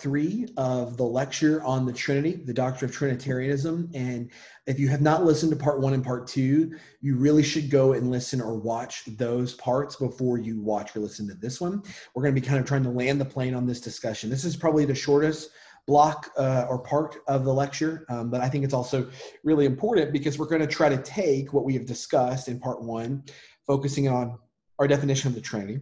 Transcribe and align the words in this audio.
three 0.00 0.46
of 0.56 0.96
the 0.96 1.04
lecture 1.04 1.62
on 1.64 1.86
the 1.86 1.92
Trinity, 1.92 2.42
the 2.44 2.52
doctrine 2.54 2.90
of 2.90 2.96
Trinitarianism. 2.96 3.90
And 3.94 4.30
if 4.66 4.78
you 4.78 4.88
have 4.88 5.00
not 5.00 5.24
listened 5.24 5.50
to 5.52 5.56
part 5.56 5.80
one 5.80 5.94
and 5.94 6.04
part 6.04 6.26
two, 6.26 6.74
you 7.00 7.16
really 7.16 7.42
should 7.42 7.70
go 7.70 7.92
and 7.92 8.10
listen 8.10 8.40
or 8.40 8.56
watch 8.56 9.04
those 9.16 9.54
parts 9.54 9.96
before 9.96 10.38
you 10.38 10.60
watch 10.60 10.94
or 10.94 11.00
listen 11.00 11.26
to 11.28 11.34
this 11.34 11.60
one. 11.60 11.82
We're 12.14 12.22
going 12.22 12.34
to 12.34 12.40
be 12.40 12.46
kind 12.46 12.60
of 12.60 12.66
trying 12.66 12.84
to 12.84 12.90
land 12.90 13.20
the 13.20 13.24
plane 13.24 13.54
on 13.54 13.66
this 13.66 13.80
discussion. 13.80 14.30
This 14.30 14.44
is 14.44 14.56
probably 14.56 14.84
the 14.84 14.94
shortest 14.94 15.50
block 15.86 16.30
uh, 16.38 16.66
or 16.68 16.78
part 16.78 17.16
of 17.28 17.44
the 17.44 17.52
lecture, 17.52 18.06
um, 18.08 18.30
but 18.30 18.40
I 18.40 18.48
think 18.48 18.64
it's 18.64 18.72
also 18.72 19.08
really 19.42 19.66
important 19.66 20.12
because 20.12 20.38
we're 20.38 20.46
going 20.46 20.62
to 20.62 20.66
try 20.66 20.88
to 20.88 20.96
take 21.02 21.52
what 21.52 21.64
we 21.64 21.74
have 21.74 21.84
discussed 21.84 22.48
in 22.48 22.58
part 22.58 22.82
one, 22.82 23.22
focusing 23.66 24.08
on 24.08 24.38
our 24.78 24.88
definition 24.88 25.28
of 25.28 25.34
the 25.34 25.40
Trinity 25.40 25.80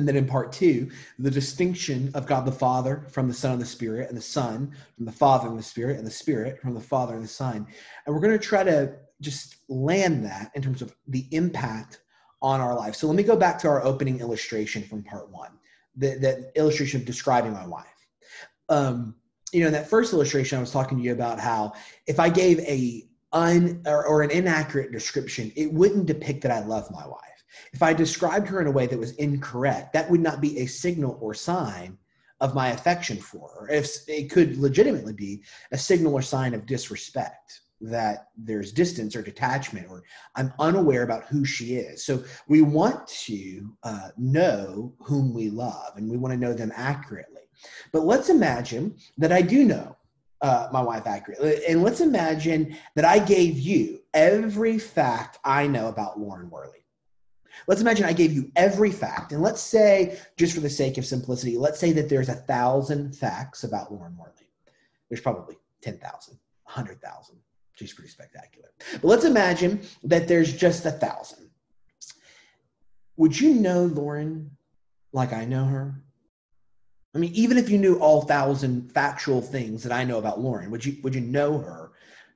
and 0.00 0.08
then 0.08 0.16
in 0.16 0.26
part 0.26 0.50
two, 0.50 0.90
the 1.18 1.30
distinction 1.30 2.10
of 2.14 2.24
God 2.24 2.46
the 2.46 2.52
Father 2.52 3.04
from 3.10 3.28
the 3.28 3.34
Son 3.34 3.52
and 3.52 3.60
the 3.60 3.66
Spirit, 3.66 4.08
and 4.08 4.16
the 4.16 4.22
Son 4.22 4.74
from 4.96 5.04
the 5.04 5.12
Father 5.12 5.46
and 5.46 5.58
the 5.58 5.62
Spirit, 5.62 5.98
and 5.98 6.06
the 6.06 6.10
Spirit 6.10 6.58
from 6.58 6.72
the 6.72 6.80
Father 6.80 7.14
and 7.14 7.22
the 7.22 7.28
Son. 7.28 7.66
And 8.06 8.14
we're 8.14 8.22
going 8.22 8.32
to 8.32 8.42
try 8.42 8.64
to 8.64 8.94
just 9.20 9.56
land 9.68 10.24
that 10.24 10.52
in 10.54 10.62
terms 10.62 10.80
of 10.80 10.96
the 11.08 11.26
impact 11.32 12.00
on 12.40 12.62
our 12.62 12.74
life. 12.74 12.94
So 12.94 13.06
let 13.08 13.14
me 13.14 13.22
go 13.22 13.36
back 13.36 13.58
to 13.58 13.68
our 13.68 13.84
opening 13.84 14.20
illustration 14.20 14.82
from 14.82 15.02
part 15.02 15.30
one, 15.30 15.50
that 15.96 16.50
illustration 16.56 17.00
of 17.00 17.06
describing 17.06 17.52
my 17.52 17.66
wife. 17.66 17.86
Um, 18.70 19.14
you 19.52 19.60
know, 19.60 19.66
in 19.66 19.74
that 19.74 19.90
first 19.90 20.14
illustration, 20.14 20.56
I 20.56 20.62
was 20.62 20.70
talking 20.70 20.96
to 20.96 21.04
you 21.04 21.12
about 21.12 21.38
how 21.38 21.74
if 22.06 22.18
I 22.18 22.30
gave 22.30 22.58
a 22.60 23.06
un 23.32 23.82
or, 23.84 24.06
or 24.06 24.22
an 24.22 24.30
inaccurate 24.30 24.92
description, 24.92 25.52
it 25.56 25.70
wouldn't 25.70 26.06
depict 26.06 26.40
that 26.44 26.52
I 26.52 26.60
love 26.60 26.90
my 26.90 27.06
wife 27.06 27.29
if 27.72 27.82
I 27.82 27.92
described 27.92 28.48
her 28.48 28.60
in 28.60 28.66
a 28.66 28.72
way 28.72 28.86
that 28.86 28.98
was 28.98 29.12
incorrect, 29.12 29.92
that 29.92 30.10
would 30.10 30.20
not 30.20 30.40
be 30.40 30.58
a 30.58 30.66
signal 30.66 31.18
or 31.20 31.34
sign 31.34 31.98
of 32.40 32.54
my 32.54 32.70
affection 32.70 33.18
for 33.18 33.50
her. 33.50 33.68
If 33.68 34.08
it 34.08 34.30
could 34.30 34.56
legitimately 34.56 35.12
be 35.12 35.42
a 35.72 35.78
signal 35.78 36.14
or 36.14 36.22
sign 36.22 36.54
of 36.54 36.66
disrespect 36.66 37.60
that 37.82 38.28
there's 38.36 38.72
distance 38.72 39.16
or 39.16 39.22
detachment 39.22 39.86
or 39.88 40.02
i'm 40.36 40.52
unaware 40.58 41.02
about 41.02 41.24
who 41.24 41.44
she 41.44 41.76
is. 41.76 42.04
So 42.04 42.22
we 42.46 42.62
want 42.62 43.06
to 43.24 43.74
uh, 43.82 44.10
know 44.18 44.92
whom 45.00 45.32
we 45.32 45.48
love 45.48 45.96
and 45.96 46.10
we 46.10 46.18
want 46.18 46.32
to 46.32 46.38
know 46.38 46.52
them 46.52 46.72
accurately. 46.76 47.42
But 47.92 48.04
let's 48.04 48.28
imagine 48.28 48.96
that 49.18 49.32
i 49.32 49.40
do 49.42 49.64
know 49.64 49.96
uh, 50.42 50.68
my 50.72 50.80
wife 50.80 51.06
accurately 51.06 51.60
and 51.66 51.82
let's 51.82 52.00
imagine 52.00 52.76
that 52.96 53.04
i 53.04 53.18
gave 53.18 53.58
you 53.58 54.00
every 54.14 54.78
fact 54.78 55.38
i 55.44 55.66
know 55.66 55.88
about 55.88 56.18
lauren 56.18 56.48
worley 56.48 56.84
Let's 57.66 57.80
imagine 57.80 58.04
I 58.04 58.12
gave 58.12 58.32
you 58.32 58.50
every 58.56 58.90
fact, 58.90 59.32
and 59.32 59.42
let's 59.42 59.60
say, 59.60 60.18
just 60.36 60.54
for 60.54 60.60
the 60.60 60.70
sake 60.70 60.98
of 60.98 61.06
simplicity, 61.06 61.56
let's 61.56 61.78
say 61.78 61.92
that 61.92 62.08
there's 62.08 62.28
a 62.28 62.34
thousand 62.34 63.14
facts 63.14 63.64
about 63.64 63.92
Lauren 63.92 64.16
Worley. 64.16 64.32
There's 65.08 65.20
probably 65.20 65.56
10,000, 65.82 66.38
100,000. 66.64 67.36
She's 67.74 67.92
pretty 67.92 68.10
spectacular. 68.10 68.68
But 68.92 69.04
let's 69.04 69.24
imagine 69.24 69.80
that 70.04 70.28
there's 70.28 70.54
just 70.54 70.84
a 70.86 70.90
thousand. 70.90 71.50
Would 73.16 73.38
you 73.38 73.54
know 73.54 73.84
Lauren 73.84 74.50
like 75.12 75.32
I 75.32 75.44
know 75.44 75.64
her? 75.64 75.94
I 77.14 77.18
mean, 77.18 77.32
even 77.34 77.58
if 77.58 77.68
you 77.68 77.78
knew 77.78 77.96
all 77.96 78.22
thousand 78.22 78.92
factual 78.92 79.42
things 79.42 79.82
that 79.82 79.92
I 79.92 80.04
know 80.04 80.18
about 80.18 80.40
Lauren, 80.40 80.70
would 80.70 80.84
you 80.84 80.96
would 81.02 81.14
you 81.14 81.20
know 81.20 81.58
her 81.58 81.92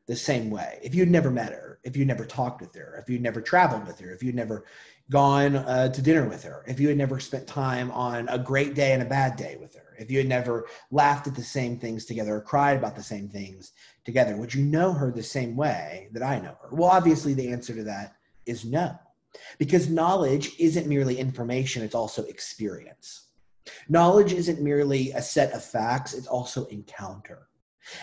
the 0.06 0.17
same 0.17 0.50
way 0.50 0.80
if 0.83 0.95
you'd 0.95 1.11
never 1.11 1.30
met 1.30 1.52
her, 1.52 1.64
if 1.84 1.96
you 1.96 2.04
never 2.04 2.24
talked 2.24 2.60
with 2.60 2.74
her, 2.74 2.96
if 3.00 3.08
you'd 3.08 3.22
never 3.22 3.40
traveled 3.40 3.86
with 3.86 3.98
her, 4.00 4.10
if 4.10 4.22
you'd 4.22 4.34
never 4.34 4.64
gone 5.10 5.56
uh, 5.56 5.88
to 5.90 6.02
dinner 6.02 6.27
with 6.27 6.42
her, 6.42 6.64
if 6.66 6.80
you 6.80 6.88
had 6.88 6.96
never 6.96 7.20
spent 7.20 7.46
time 7.46 7.90
on 7.90 8.28
a 8.30 8.38
great 8.38 8.74
day 8.74 8.92
and 8.92 9.02
a 9.02 9.06
bad 9.06 9.36
day 9.36 9.56
with 9.60 9.74
her, 9.74 9.94
if 9.98 10.10
you 10.10 10.18
had 10.18 10.28
never 10.28 10.66
laughed 10.90 11.27
at 11.27 11.34
the 11.34 11.42
same 11.42 11.78
things 11.78 12.06
together 12.06 12.36
or 12.36 12.40
cried 12.40 12.78
about 12.78 12.96
the 12.96 13.02
same 13.02 13.28
things 13.28 13.72
together, 14.05 14.36
would 14.36 14.55
you 14.55 14.64
know 14.64 14.92
her 14.92 15.12
the 15.12 15.22
same 15.22 15.56
way 15.56 16.08
that 16.12 16.22
I 16.22 16.38
know 16.40 16.56
her? 16.62 16.70
Well, 16.72 16.90
obviously, 16.90 17.34
the 17.34 17.52
answer 17.52 17.74
to 17.74 17.84
that 17.84 18.16
is 18.46 18.64
no, 18.64 18.98
because 19.58 19.90
knowledge 19.90 20.52
isn't 20.58 20.89
merely 20.89 21.18
information, 21.18 21.83
it's 21.83 21.94
also 21.94 22.24
experience. 22.24 23.28
Knowledge 23.89 24.33
isn't 24.33 24.61
merely 24.61 25.12
a 25.12 25.23
set 25.23 25.52
of 25.52 25.64
facts, 25.64 26.14
it's 26.14 26.27
also 26.27 26.67
encounter. 26.67 27.48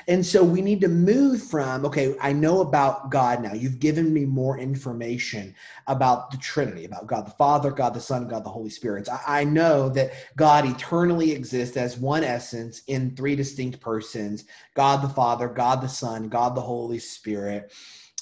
And 0.07 0.25
so 0.25 0.43
we 0.43 0.61
need 0.61 0.81
to 0.81 0.87
move 0.87 1.41
from, 1.41 1.85
okay, 1.85 2.15
I 2.19 2.33
know 2.33 2.61
about 2.61 3.09
God 3.11 3.41
now. 3.41 3.53
You've 3.53 3.79
given 3.79 4.13
me 4.13 4.25
more 4.25 4.57
information 4.57 5.55
about 5.87 6.31
the 6.31 6.37
Trinity, 6.37 6.85
about 6.85 7.07
God 7.07 7.25
the 7.25 7.31
Father, 7.31 7.71
God 7.71 7.93
the 7.93 7.99
Son, 7.99 8.27
God 8.27 8.43
the 8.43 8.49
Holy 8.49 8.69
Spirit. 8.69 9.09
I, 9.09 9.41
I 9.41 9.43
know 9.43 9.89
that 9.89 10.13
God 10.35 10.65
eternally 10.65 11.31
exists 11.31 11.77
as 11.77 11.97
one 11.97 12.23
essence 12.23 12.83
in 12.87 13.15
three 13.15 13.35
distinct 13.35 13.79
persons 13.79 14.45
God 14.75 15.01
the 15.01 15.09
Father, 15.09 15.47
God 15.47 15.81
the 15.81 15.89
Son, 15.89 16.29
God 16.29 16.55
the 16.55 16.61
Holy 16.61 16.99
Spirit, 16.99 17.73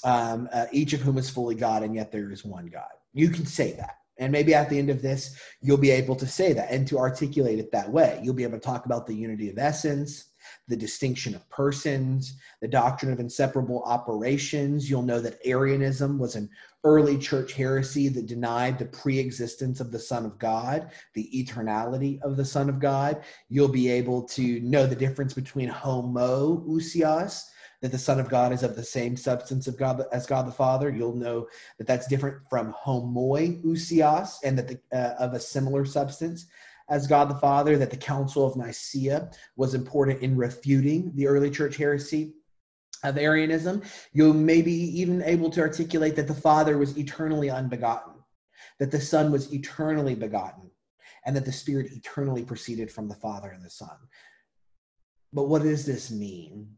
um, 0.04 0.48
uh, 0.52 0.66
each 0.72 0.92
of 0.92 1.00
whom 1.00 1.18
is 1.18 1.30
fully 1.30 1.54
God, 1.54 1.82
and 1.82 1.94
yet 1.94 2.10
there 2.10 2.30
is 2.30 2.44
one 2.44 2.66
God. 2.66 2.90
You 3.12 3.28
can 3.28 3.46
say 3.46 3.72
that. 3.72 3.98
And 4.18 4.30
maybe 4.30 4.54
at 4.54 4.68
the 4.68 4.78
end 4.78 4.90
of 4.90 5.00
this, 5.00 5.38
you'll 5.62 5.78
be 5.78 5.90
able 5.90 6.14
to 6.16 6.26
say 6.26 6.52
that 6.52 6.70
and 6.70 6.86
to 6.88 6.98
articulate 6.98 7.58
it 7.58 7.72
that 7.72 7.90
way. 7.90 8.20
You'll 8.22 8.34
be 8.34 8.42
able 8.42 8.58
to 8.58 8.64
talk 8.64 8.84
about 8.84 9.06
the 9.06 9.14
unity 9.14 9.48
of 9.48 9.58
essence 9.58 10.29
the 10.68 10.76
distinction 10.76 11.34
of 11.34 11.48
persons, 11.50 12.38
the 12.60 12.68
doctrine 12.68 13.12
of 13.12 13.20
inseparable 13.20 13.82
operations. 13.84 14.88
You'll 14.88 15.02
know 15.02 15.20
that 15.20 15.38
Arianism 15.44 16.18
was 16.18 16.36
an 16.36 16.48
early 16.84 17.18
church 17.18 17.52
heresy 17.52 18.08
that 18.08 18.26
denied 18.26 18.78
the 18.78 18.86
pre-existence 18.86 19.80
of 19.80 19.90
the 19.92 19.98
Son 19.98 20.24
of 20.24 20.38
God, 20.38 20.90
the 21.14 21.28
eternality 21.34 22.20
of 22.22 22.36
the 22.36 22.44
Son 22.44 22.68
of 22.68 22.80
God. 22.80 23.22
You'll 23.48 23.68
be 23.68 23.90
able 23.90 24.22
to 24.28 24.60
know 24.60 24.86
the 24.86 24.96
difference 24.96 25.34
between 25.34 25.68
homoousios, 25.68 27.44
that 27.82 27.92
the 27.92 27.98
Son 27.98 28.20
of 28.20 28.28
God 28.28 28.52
is 28.52 28.62
of 28.62 28.76
the 28.76 28.84
same 28.84 29.16
substance 29.16 29.66
of 29.66 29.76
God 29.76 30.02
as 30.12 30.26
God 30.26 30.46
the 30.46 30.52
Father. 30.52 30.90
You'll 30.90 31.16
know 31.16 31.48
that 31.78 31.86
that's 31.86 32.06
different 32.06 32.38
from 32.48 32.74
homoiousios, 32.74 34.36
and 34.44 34.58
that 34.58 34.68
the, 34.68 34.80
uh, 34.92 35.14
of 35.18 35.34
a 35.34 35.40
similar 35.40 35.84
substance 35.84 36.46
as 36.90 37.06
God 37.06 37.30
the 37.30 37.36
Father, 37.36 37.78
that 37.78 37.90
the 37.90 37.96
Council 37.96 38.44
of 38.44 38.56
Nicaea 38.56 39.30
was 39.56 39.74
important 39.74 40.22
in 40.22 40.36
refuting 40.36 41.12
the 41.14 41.26
early 41.26 41.50
church 41.50 41.76
heresy 41.76 42.34
of 43.04 43.16
Arianism. 43.16 43.82
You 44.12 44.32
may 44.34 44.60
be 44.60 44.72
even 45.00 45.22
able 45.22 45.50
to 45.50 45.60
articulate 45.60 46.16
that 46.16 46.26
the 46.26 46.34
Father 46.34 46.76
was 46.76 46.98
eternally 46.98 47.48
unbegotten, 47.48 48.14
that 48.78 48.90
the 48.90 49.00
Son 49.00 49.30
was 49.30 49.54
eternally 49.54 50.16
begotten, 50.16 50.70
and 51.24 51.34
that 51.36 51.44
the 51.44 51.52
Spirit 51.52 51.92
eternally 51.92 52.42
proceeded 52.42 52.90
from 52.90 53.08
the 53.08 53.14
Father 53.14 53.50
and 53.50 53.64
the 53.64 53.70
Son. 53.70 53.96
But 55.32 55.44
what 55.48 55.62
does 55.62 55.86
this 55.86 56.10
mean 56.10 56.68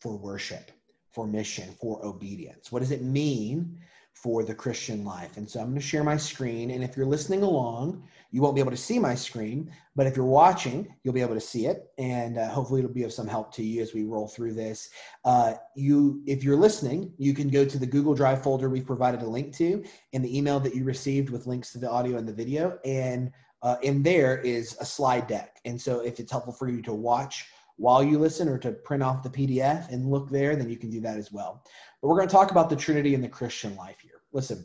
for 0.00 0.18
worship, 0.18 0.72
for 1.12 1.26
mission, 1.26 1.74
for 1.80 2.04
obedience? 2.04 2.72
What 2.72 2.80
does 2.80 2.90
it 2.90 3.02
mean 3.02 3.78
for 4.14 4.42
the 4.42 4.54
Christian 4.54 5.04
life. 5.04 5.36
And 5.36 5.48
so 5.48 5.60
I'm 5.60 5.66
going 5.66 5.80
to 5.80 5.86
share 5.86 6.02
my 6.02 6.16
screen. 6.16 6.70
And 6.70 6.82
if 6.82 6.96
you're 6.96 7.04
listening 7.04 7.42
along, 7.42 8.02
you 8.30 8.40
won't 8.40 8.54
be 8.54 8.60
able 8.60 8.70
to 8.70 8.76
see 8.76 8.98
my 8.98 9.14
screen, 9.14 9.70
but 9.94 10.06
if 10.06 10.16
you're 10.16 10.24
watching, 10.24 10.92
you'll 11.02 11.14
be 11.14 11.20
able 11.20 11.34
to 11.34 11.40
see 11.40 11.66
it. 11.66 11.90
And 11.98 12.38
uh, 12.38 12.48
hopefully 12.48 12.80
it'll 12.80 12.92
be 12.92 13.02
of 13.02 13.12
some 13.12 13.28
help 13.28 13.52
to 13.54 13.62
you 13.62 13.82
as 13.82 13.92
we 13.92 14.04
roll 14.04 14.26
through 14.26 14.54
this. 14.54 14.90
Uh, 15.24 15.54
you, 15.76 16.22
if 16.26 16.42
you're 16.42 16.56
listening, 16.56 17.12
you 17.18 17.34
can 17.34 17.50
go 17.50 17.64
to 17.64 17.78
the 17.78 17.86
Google 17.86 18.14
Drive 18.14 18.42
folder 18.42 18.68
we've 18.70 18.86
provided 18.86 19.22
a 19.22 19.26
link 19.26 19.54
to 19.56 19.84
in 20.12 20.22
the 20.22 20.36
email 20.36 20.58
that 20.60 20.74
you 20.74 20.84
received 20.84 21.30
with 21.30 21.46
links 21.46 21.72
to 21.72 21.78
the 21.78 21.90
audio 21.90 22.16
and 22.16 22.26
the 22.26 22.32
video. 22.32 22.78
And 22.84 23.30
uh, 23.62 23.76
in 23.82 24.02
there 24.02 24.38
is 24.38 24.76
a 24.80 24.84
slide 24.84 25.26
deck. 25.26 25.60
And 25.64 25.80
so 25.80 26.00
if 26.00 26.20
it's 26.20 26.30
helpful 26.30 26.52
for 26.52 26.68
you 26.68 26.82
to 26.82 26.92
watch 26.92 27.46
while 27.76 28.02
you 28.02 28.18
listen 28.18 28.48
or 28.48 28.58
to 28.58 28.72
print 28.72 29.02
off 29.02 29.22
the 29.22 29.30
PDF 29.30 29.90
and 29.90 30.10
look 30.10 30.30
there, 30.30 30.56
then 30.56 30.68
you 30.68 30.76
can 30.76 30.90
do 30.90 31.00
that 31.00 31.18
as 31.18 31.32
well. 31.32 31.64
But 32.00 32.08
we're 32.08 32.16
going 32.16 32.28
to 32.28 32.32
talk 32.32 32.50
about 32.50 32.70
the 32.70 32.76
Trinity 32.76 33.14
and 33.14 33.24
the 33.24 33.28
Christian 33.28 33.74
life 33.76 34.00
here. 34.00 34.22
Listen, 34.32 34.64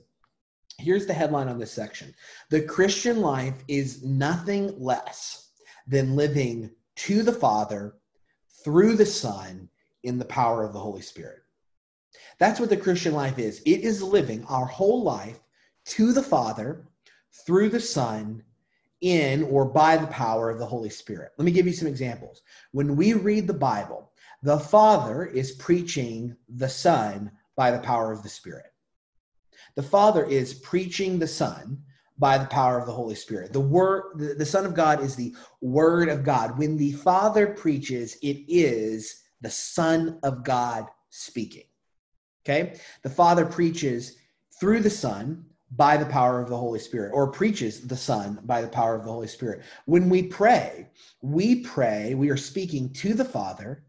here's 0.77 1.05
the 1.05 1.13
headline 1.13 1.47
on 1.47 1.59
this 1.59 1.71
section 1.71 2.13
The 2.49 2.61
Christian 2.61 3.21
life 3.21 3.63
is 3.67 4.03
nothing 4.03 4.79
less 4.79 5.49
than 5.87 6.15
living 6.15 6.69
to 6.97 7.23
the 7.23 7.33
Father 7.33 7.95
through 8.63 8.95
the 8.95 9.05
Son 9.05 9.69
in 10.03 10.17
the 10.17 10.25
power 10.25 10.63
of 10.63 10.73
the 10.73 10.79
Holy 10.79 11.01
Spirit. 11.01 11.39
That's 12.37 12.59
what 12.59 12.69
the 12.69 12.77
Christian 12.77 13.13
life 13.13 13.39
is. 13.39 13.61
It 13.65 13.81
is 13.81 14.01
living 14.01 14.45
our 14.45 14.65
whole 14.65 15.03
life 15.03 15.39
to 15.85 16.13
the 16.13 16.23
Father 16.23 16.85
through 17.45 17.69
the 17.69 17.79
Son 17.79 18.43
in 19.01 19.43
or 19.43 19.65
by 19.65 19.97
the 19.97 20.07
power 20.07 20.49
of 20.49 20.59
the 20.59 20.65
Holy 20.65 20.89
Spirit. 20.89 21.31
Let 21.37 21.45
me 21.45 21.51
give 21.51 21.65
you 21.65 21.73
some 21.73 21.87
examples. 21.87 22.41
When 22.71 22.95
we 22.95 23.13
read 23.13 23.47
the 23.47 23.53
Bible, 23.53 24.11
the 24.43 24.59
Father 24.59 25.25
is 25.25 25.53
preaching 25.53 26.35
the 26.47 26.69
Son 26.69 27.31
by 27.55 27.71
the 27.71 27.79
power 27.79 28.11
of 28.11 28.23
the 28.23 28.29
Spirit. 28.29 28.67
The 29.75 29.83
Father 29.83 30.25
is 30.25 30.53
preaching 30.53 31.19
the 31.19 31.27
Son 31.27 31.83
by 32.17 32.37
the 32.37 32.47
power 32.47 32.77
of 32.77 32.85
the 32.85 32.93
Holy 32.93 33.15
Spirit. 33.15 33.53
The 33.53 33.59
word 33.59 34.17
the, 34.17 34.33
the 34.33 34.45
Son 34.45 34.65
of 34.65 34.73
God 34.73 35.01
is 35.01 35.15
the 35.15 35.35
word 35.61 36.09
of 36.09 36.23
God. 36.23 36.57
When 36.57 36.77
the 36.77 36.91
Father 36.91 37.47
preaches, 37.47 38.17
it 38.21 38.43
is 38.47 39.23
the 39.41 39.49
Son 39.49 40.19
of 40.23 40.43
God 40.43 40.87
speaking. 41.09 41.63
Okay? 42.45 42.79
The 43.03 43.09
Father 43.09 43.45
preaches 43.45 44.17
through 44.59 44.81
the 44.81 44.89
Son 44.89 45.45
by 45.71 45.97
the 45.97 46.05
power 46.05 46.41
of 46.41 46.49
the 46.49 46.57
Holy 46.57 46.79
Spirit, 46.79 47.11
or 47.13 47.31
preaches 47.31 47.87
the 47.87 47.97
Son 47.97 48.39
by 48.43 48.61
the 48.61 48.67
power 48.67 48.95
of 48.95 49.03
the 49.03 49.11
Holy 49.11 49.27
Spirit. 49.27 49.61
When 49.85 50.09
we 50.09 50.23
pray, 50.23 50.87
we 51.21 51.61
pray, 51.61 52.15
we 52.15 52.29
are 52.29 52.37
speaking 52.37 52.91
to 52.93 53.13
the 53.13 53.25
Father 53.25 53.83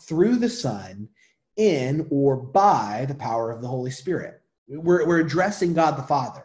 through 0.00 0.36
the 0.36 0.48
Son 0.48 1.08
in 1.56 2.06
or 2.10 2.36
by 2.36 3.06
the 3.08 3.14
power 3.14 3.50
of 3.50 3.60
the 3.60 3.68
Holy 3.68 3.90
Spirit. 3.90 4.40
We're, 4.68 5.06
we're 5.06 5.20
addressing 5.20 5.74
God 5.74 5.96
the 5.96 6.02
Father. 6.02 6.44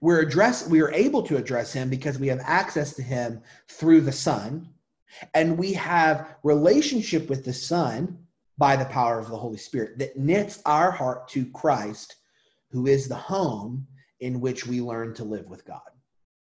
We're 0.00 0.20
address, 0.20 0.68
we 0.68 0.80
are 0.80 0.92
able 0.92 1.22
to 1.24 1.36
address 1.36 1.72
him 1.72 1.88
because 1.88 2.18
we 2.18 2.28
have 2.28 2.40
access 2.42 2.94
to 2.94 3.02
him 3.02 3.40
through 3.68 4.00
the 4.00 4.12
Son, 4.12 4.68
and 5.34 5.56
we 5.56 5.72
have 5.74 6.34
relationship 6.42 7.28
with 7.28 7.44
the 7.44 7.52
Son 7.52 8.18
by 8.58 8.76
the 8.76 8.84
power 8.86 9.18
of 9.18 9.28
the 9.28 9.36
Holy 9.36 9.58
Spirit 9.58 9.98
that 9.98 10.16
knits 10.16 10.60
our 10.66 10.90
heart 10.90 11.28
to 11.28 11.46
Christ, 11.46 12.16
who 12.72 12.86
is 12.86 13.08
the 13.08 13.14
home 13.14 13.86
in 14.20 14.40
which 14.40 14.66
we 14.66 14.80
learn 14.80 15.14
to 15.14 15.24
live 15.24 15.46
with 15.46 15.64
God. 15.64 15.80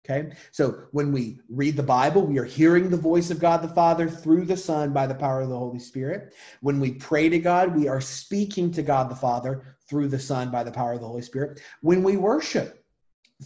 Okay, 0.05 0.35
so 0.51 0.83
when 0.91 1.13
we 1.13 1.39
read 1.49 1.77
the 1.77 1.83
Bible, 1.83 2.25
we 2.25 2.37
are 2.37 2.43
hearing 2.43 2.89
the 2.89 2.97
voice 2.97 3.31
of 3.31 3.39
God 3.39 3.61
the 3.61 3.69
Father 3.69 4.09
through 4.09 4.43
the 4.43 4.57
Son 4.57 4.91
by 4.91 5.07
the 5.07 5.15
power 5.15 5.41
of 5.41 5.49
the 5.49 5.57
Holy 5.57 5.79
Spirit. 5.79 6.33
When 6.59 6.81
we 6.81 6.95
pray 6.95 7.29
to 7.29 7.39
God, 7.39 7.73
we 7.73 7.87
are 7.87 8.01
speaking 8.01 8.69
to 8.73 8.83
God 8.83 9.09
the 9.09 9.15
Father 9.15 9.77
through 9.87 10.09
the 10.09 10.19
Son 10.19 10.51
by 10.51 10.65
the 10.65 10.71
power 10.71 10.91
of 10.91 10.99
the 10.99 11.07
Holy 11.07 11.21
Spirit. 11.21 11.61
When 11.81 12.03
we 12.03 12.17
worship 12.17 12.83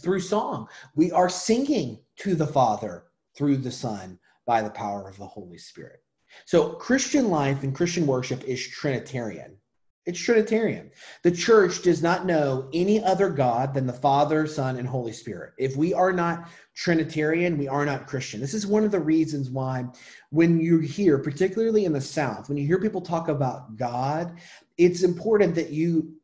through 0.02 0.20
song, 0.20 0.66
we 0.96 1.12
are 1.12 1.28
singing 1.28 2.00
to 2.16 2.34
the 2.34 2.46
Father 2.46 3.04
through 3.36 3.58
the 3.58 3.70
Son 3.70 4.18
by 4.44 4.60
the 4.60 4.70
power 4.70 5.08
of 5.08 5.16
the 5.16 5.26
Holy 5.26 5.58
Spirit. 5.58 6.02
So, 6.44 6.70
Christian 6.70 7.30
life 7.30 7.62
and 7.62 7.74
Christian 7.74 8.04
worship 8.04 8.42
is 8.44 8.66
Trinitarian. 8.66 9.56
It's 10.06 10.18
Trinitarian. 10.18 10.90
The 11.22 11.30
church 11.30 11.82
does 11.82 12.02
not 12.02 12.24
know 12.24 12.70
any 12.72 13.02
other 13.02 13.28
God 13.28 13.74
than 13.74 13.86
the 13.86 13.92
Father, 13.92 14.46
Son, 14.46 14.78
and 14.78 14.88
Holy 14.88 15.12
Spirit. 15.12 15.52
If 15.58 15.76
we 15.76 15.92
are 15.92 16.12
not 16.12 16.48
Trinitarian, 16.74 17.58
we 17.58 17.68
are 17.68 17.84
not 17.84 18.06
Christian. 18.06 18.40
This 18.40 18.54
is 18.54 18.66
one 18.66 18.84
of 18.84 18.90
the 18.90 19.00
reasons 19.00 19.50
why, 19.50 19.84
when 20.30 20.60
you 20.60 20.78
hear, 20.78 21.18
particularly 21.18 21.84
in 21.84 21.92
the 21.92 22.00
South, 22.00 22.48
when 22.48 22.56
you 22.56 22.66
hear 22.66 22.80
people 22.80 23.02
talk 23.02 23.28
about 23.28 23.76
God, 23.76 24.38
it's 24.78 25.02
important 25.02 25.54
that 25.56 25.70
you 25.70 26.14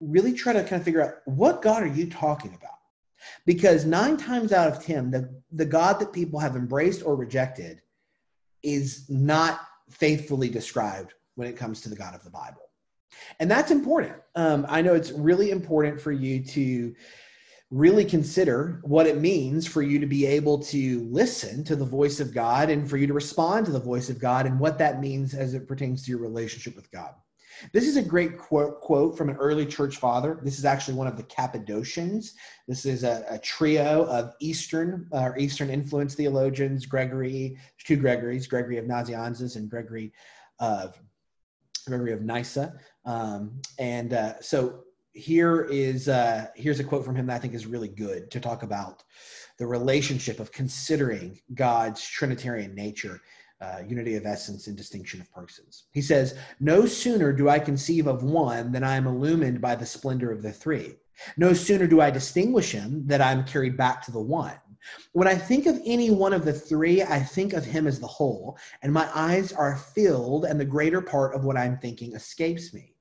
really 0.00 0.32
try 0.32 0.52
to 0.52 0.62
kind 0.62 0.80
of 0.80 0.84
figure 0.84 1.02
out 1.02 1.14
what 1.26 1.62
God 1.62 1.82
are 1.82 1.86
you 1.86 2.08
talking 2.08 2.54
about? 2.54 2.70
Because 3.46 3.84
nine 3.84 4.16
times 4.16 4.52
out 4.52 4.68
of 4.68 4.82
10, 4.84 5.10
the, 5.10 5.42
the 5.52 5.64
God 5.64 5.98
that 6.00 6.12
people 6.12 6.38
have 6.38 6.56
embraced 6.56 7.02
or 7.04 7.16
rejected 7.16 7.80
is 8.62 9.06
not 9.08 9.60
faithfully 9.90 10.48
described 10.48 11.14
when 11.34 11.48
it 11.48 11.56
comes 11.56 11.80
to 11.82 11.88
the 11.88 11.96
God 11.96 12.14
of 12.14 12.24
the 12.24 12.30
Bible. 12.30 12.63
And 13.40 13.50
that's 13.50 13.70
important. 13.70 14.14
Um, 14.34 14.66
I 14.68 14.82
know 14.82 14.94
it's 14.94 15.12
really 15.12 15.50
important 15.50 16.00
for 16.00 16.12
you 16.12 16.44
to 16.44 16.94
really 17.70 18.04
consider 18.04 18.80
what 18.84 19.06
it 19.06 19.20
means 19.20 19.66
for 19.66 19.82
you 19.82 19.98
to 19.98 20.06
be 20.06 20.26
able 20.26 20.58
to 20.58 21.00
listen 21.10 21.64
to 21.64 21.74
the 21.74 21.84
voice 21.84 22.20
of 22.20 22.32
God 22.32 22.70
and 22.70 22.88
for 22.88 22.96
you 22.96 23.06
to 23.06 23.12
respond 23.12 23.66
to 23.66 23.72
the 23.72 23.80
voice 23.80 24.08
of 24.10 24.20
God 24.20 24.46
and 24.46 24.60
what 24.60 24.78
that 24.78 25.00
means 25.00 25.34
as 25.34 25.54
it 25.54 25.66
pertains 25.66 26.04
to 26.04 26.10
your 26.10 26.20
relationship 26.20 26.76
with 26.76 26.90
God. 26.92 27.14
This 27.72 27.88
is 27.88 27.96
a 27.96 28.02
great 28.02 28.38
quote, 28.38 28.80
quote 28.80 29.16
from 29.16 29.28
an 29.28 29.36
early 29.36 29.66
church 29.66 29.96
father. 29.96 30.40
This 30.42 30.58
is 30.58 30.64
actually 30.64 30.94
one 30.94 31.06
of 31.06 31.16
the 31.16 31.22
Cappadocians. 31.24 32.34
This 32.68 32.84
is 32.84 33.04
a, 33.04 33.24
a 33.28 33.38
trio 33.38 34.04
of 34.06 34.34
Eastern 34.40 35.08
uh, 35.12 35.22
or 35.22 35.38
Eastern 35.38 35.70
influence 35.70 36.14
theologians, 36.14 36.86
Gregory, 36.86 37.56
two 37.78 37.96
Gregories, 37.96 38.46
Gregory 38.46 38.78
of 38.78 38.86
Nazianzus 38.86 39.56
and 39.56 39.70
Gregory 39.70 40.12
of 40.58 41.00
Gregory 41.84 42.12
of 42.12 42.22
Nyssa. 42.22 42.74
Um, 43.04 43.60
and 43.78 44.12
uh, 44.12 44.40
so 44.40 44.84
here 45.12 45.62
is 45.70 46.08
uh, 46.08 46.46
here's 46.56 46.80
a 46.80 46.84
quote 46.84 47.04
from 47.04 47.16
him 47.16 47.26
that 47.26 47.36
I 47.36 47.38
think 47.38 47.54
is 47.54 47.66
really 47.66 47.88
good 47.88 48.30
to 48.32 48.40
talk 48.40 48.62
about 48.62 49.02
the 49.58 49.66
relationship 49.66 50.40
of 50.40 50.50
considering 50.50 51.38
God's 51.54 52.04
Trinitarian 52.06 52.74
nature, 52.74 53.20
uh, 53.60 53.82
unity 53.86 54.16
of 54.16 54.26
essence, 54.26 54.66
and 54.66 54.76
distinction 54.76 55.20
of 55.20 55.32
persons. 55.32 55.84
He 55.92 56.02
says, 56.02 56.34
"No 56.58 56.86
sooner 56.86 57.32
do 57.32 57.48
I 57.48 57.60
conceive 57.60 58.08
of 58.08 58.24
one 58.24 58.72
than 58.72 58.82
I 58.82 58.96
am 58.96 59.06
illumined 59.06 59.60
by 59.60 59.76
the 59.76 59.86
splendor 59.86 60.32
of 60.32 60.42
the 60.42 60.52
three. 60.52 60.96
No 61.36 61.52
sooner 61.52 61.86
do 61.86 62.00
I 62.00 62.10
distinguish 62.10 62.72
him 62.72 63.06
that 63.06 63.20
I 63.20 63.30
am 63.30 63.44
carried 63.44 63.76
back 63.76 64.02
to 64.02 64.10
the 64.10 64.20
one." 64.20 64.58
When 65.12 65.28
I 65.28 65.36
think 65.36 65.66
of 65.66 65.80
any 65.84 66.10
one 66.10 66.32
of 66.32 66.44
the 66.44 66.52
three, 66.52 67.02
I 67.02 67.20
think 67.20 67.52
of 67.52 67.64
him 67.64 67.86
as 67.86 68.00
the 68.00 68.06
whole, 68.06 68.58
and 68.82 68.92
my 68.92 69.08
eyes 69.14 69.52
are 69.52 69.76
filled, 69.76 70.44
and 70.44 70.58
the 70.58 70.64
greater 70.64 71.00
part 71.00 71.34
of 71.34 71.44
what 71.44 71.56
I'm 71.56 71.78
thinking 71.78 72.14
escapes 72.14 72.74
me. 72.74 72.94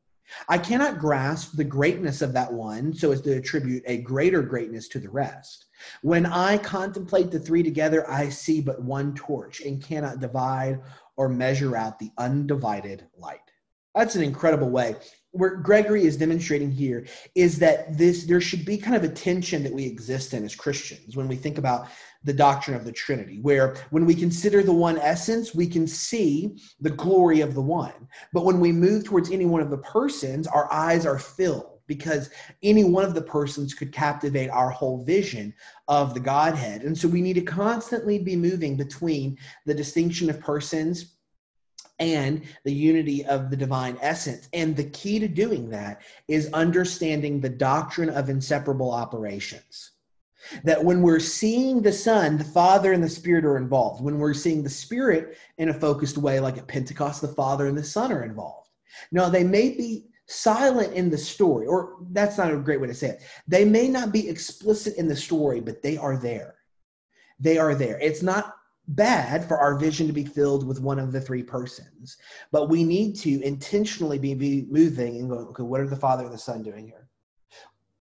I 0.47 0.57
cannot 0.57 0.99
grasp 0.99 1.55
the 1.55 1.63
greatness 1.63 2.21
of 2.21 2.33
that 2.33 2.51
one 2.51 2.93
so 2.93 3.11
as 3.11 3.21
to 3.21 3.37
attribute 3.37 3.83
a 3.85 3.97
greater 3.97 4.41
greatness 4.41 4.87
to 4.89 4.99
the 4.99 5.09
rest. 5.09 5.65
When 6.01 6.25
I 6.25 6.57
contemplate 6.57 7.29
the 7.31 7.39
three 7.39 7.63
together, 7.63 8.09
I 8.09 8.29
see 8.29 8.61
but 8.61 8.81
one 8.81 9.13
torch 9.15 9.61
and 9.61 9.83
cannot 9.83 10.19
divide 10.19 10.81
or 11.17 11.29
measure 11.29 11.75
out 11.75 11.99
the 11.99 12.11
undivided 12.17 13.05
light. 13.17 13.52
That's 13.95 14.15
an 14.15 14.23
incredible 14.23 14.69
way. 14.69 14.95
Where 15.31 15.55
Gregory 15.55 16.05
is 16.05 16.17
demonstrating 16.17 16.71
here 16.71 17.07
is 17.33 17.57
that 17.59 17.97
this 17.97 18.25
there 18.25 18.41
should 18.41 18.65
be 18.65 18.77
kind 18.77 18.95
of 18.95 19.03
a 19.03 19.13
tension 19.13 19.63
that 19.63 19.73
we 19.73 19.85
exist 19.85 20.33
in 20.33 20.43
as 20.45 20.55
Christians 20.55 21.15
when 21.15 21.27
we 21.27 21.35
think 21.35 21.57
about 21.57 21.87
the 22.23 22.33
doctrine 22.33 22.75
of 22.75 22.85
the 22.85 22.91
Trinity, 22.91 23.39
where 23.41 23.75
when 23.89 24.05
we 24.05 24.15
consider 24.15 24.61
the 24.61 24.73
one 24.73 24.97
essence, 24.99 25.53
we 25.53 25.67
can 25.67 25.87
see 25.87 26.55
the 26.79 26.89
glory 26.89 27.41
of 27.41 27.55
the 27.55 27.61
one. 27.61 28.07
But 28.31 28.45
when 28.45 28.59
we 28.59 28.71
move 28.71 29.03
towards 29.03 29.31
any 29.31 29.45
one 29.45 29.61
of 29.61 29.71
the 29.71 29.79
persons, 29.79 30.47
our 30.47 30.71
eyes 30.71 31.05
are 31.05 31.19
filled 31.19 31.79
because 31.87 32.29
any 32.61 32.83
one 32.83 33.03
of 33.03 33.13
the 33.13 33.21
persons 33.21 33.73
could 33.73 33.91
captivate 33.91 34.49
our 34.49 34.69
whole 34.69 35.03
vision 35.03 35.53
of 35.87 36.13
the 36.13 36.19
Godhead. 36.19 36.83
And 36.83 36.97
so 36.97 37.07
we 37.07 37.21
need 37.21 37.33
to 37.33 37.41
constantly 37.41 38.19
be 38.19 38.35
moving 38.35 38.77
between 38.77 39.37
the 39.65 39.73
distinction 39.73 40.29
of 40.29 40.39
persons 40.39 41.15
and 41.99 42.43
the 42.65 42.73
unity 42.73 43.25
of 43.25 43.49
the 43.49 43.57
divine 43.57 43.97
essence. 44.01 44.49
And 44.53 44.75
the 44.75 44.85
key 44.85 45.19
to 45.19 45.27
doing 45.27 45.69
that 45.69 46.01
is 46.27 46.51
understanding 46.53 47.39
the 47.39 47.49
doctrine 47.49 48.09
of 48.09 48.29
inseparable 48.29 48.91
operations. 48.91 49.91
That 50.63 50.83
when 50.83 51.01
we're 51.01 51.19
seeing 51.19 51.81
the 51.81 51.93
Son, 51.93 52.37
the 52.37 52.43
Father 52.43 52.91
and 52.91 53.03
the 53.03 53.09
Spirit 53.09 53.45
are 53.45 53.57
involved. 53.57 54.03
When 54.03 54.17
we're 54.17 54.33
seeing 54.33 54.63
the 54.63 54.69
Spirit 54.69 55.37
in 55.57 55.69
a 55.69 55.73
focused 55.73 56.17
way, 56.17 56.39
like 56.39 56.57
at 56.57 56.67
Pentecost, 56.67 57.21
the 57.21 57.29
Father 57.29 57.67
and 57.67 57.77
the 57.77 57.83
Son 57.83 58.11
are 58.11 58.23
involved. 58.23 58.69
Now, 59.11 59.29
they 59.29 59.43
may 59.43 59.69
be 59.69 60.07
silent 60.27 60.93
in 60.93 61.09
the 61.09 61.17
story, 61.17 61.67
or 61.67 61.97
that's 62.11 62.37
not 62.37 62.51
a 62.51 62.57
great 62.57 62.81
way 62.81 62.87
to 62.87 62.93
say 62.93 63.09
it. 63.09 63.21
They 63.47 63.65
may 63.65 63.87
not 63.87 64.11
be 64.11 64.27
explicit 64.27 64.97
in 64.97 65.07
the 65.07 65.15
story, 65.15 65.61
but 65.61 65.81
they 65.81 65.97
are 65.97 66.17
there. 66.17 66.55
They 67.39 67.57
are 67.57 67.75
there. 67.75 67.99
It's 67.99 68.21
not 68.21 68.55
bad 68.87 69.47
for 69.47 69.57
our 69.57 69.75
vision 69.77 70.07
to 70.07 70.13
be 70.13 70.25
filled 70.25 70.67
with 70.67 70.81
one 70.81 70.99
of 70.99 71.11
the 71.11 71.21
three 71.21 71.43
persons, 71.43 72.17
but 72.51 72.69
we 72.69 72.83
need 72.83 73.15
to 73.15 73.41
intentionally 73.41 74.19
be, 74.19 74.33
be 74.33 74.65
moving 74.69 75.17
and 75.17 75.29
going, 75.29 75.47
okay, 75.47 75.63
what 75.63 75.81
are 75.81 75.87
the 75.87 75.95
Father 75.95 76.25
and 76.25 76.33
the 76.33 76.37
Son 76.37 76.61
doing 76.61 76.87
here? 76.87 77.07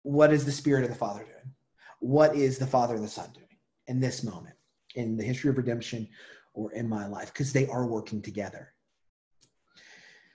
What 0.02 0.32
is 0.32 0.44
the 0.44 0.52
Spirit 0.52 0.84
of 0.84 0.90
the 0.90 0.96
Father 0.96 1.22
doing? 1.24 1.54
what 2.02 2.34
is 2.34 2.58
the 2.58 2.66
Father 2.66 2.96
and 2.96 3.04
the 3.04 3.08
Son 3.08 3.30
doing 3.32 3.46
in 3.86 4.00
this 4.00 4.24
moment, 4.24 4.56
in 4.96 5.16
the 5.16 5.22
history 5.22 5.48
of 5.50 5.56
redemption, 5.56 6.08
or 6.52 6.72
in 6.72 6.88
my 6.88 7.06
life? 7.06 7.32
Because 7.32 7.52
they 7.52 7.66
are 7.68 7.86
working 7.86 8.20
together. 8.20 8.72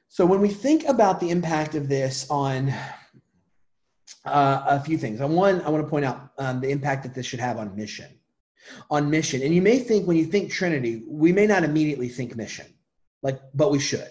So 0.08 0.26
when 0.26 0.40
we 0.40 0.48
think 0.48 0.86
about 0.86 1.20
the 1.20 1.30
impact 1.30 1.76
of 1.76 1.90
this 1.90 2.26
on 2.30 2.74
uh, 4.26 4.64
a 4.66 4.80
few 4.80 4.98
things, 4.98 5.20
on 5.20 5.34
one, 5.34 5.62
I 5.62 5.70
want 5.70 5.84
to 5.84 5.90
point 5.90 6.06
out 6.06 6.32
um, 6.38 6.62
the 6.62 6.70
impact 6.70 7.04
that 7.04 7.14
this 7.14 7.26
should 7.26 7.42
have 7.42 7.58
on 7.58 7.76
mission. 7.76 8.18
On 8.90 9.10
mission, 9.10 9.42
and 9.42 9.54
you 9.54 9.62
may 9.62 9.80
think 9.80 10.08
when 10.08 10.18
you 10.18 10.26
think 10.26 10.52
Trinity, 10.52 11.04
we 11.08 11.32
may 11.32 11.48
not 11.48 11.64
immediately 11.64 12.10
think 12.10 12.36
mission, 12.36 12.66
like, 13.22 13.40
but 13.54 13.72
we 13.72 13.80
should 13.80 14.10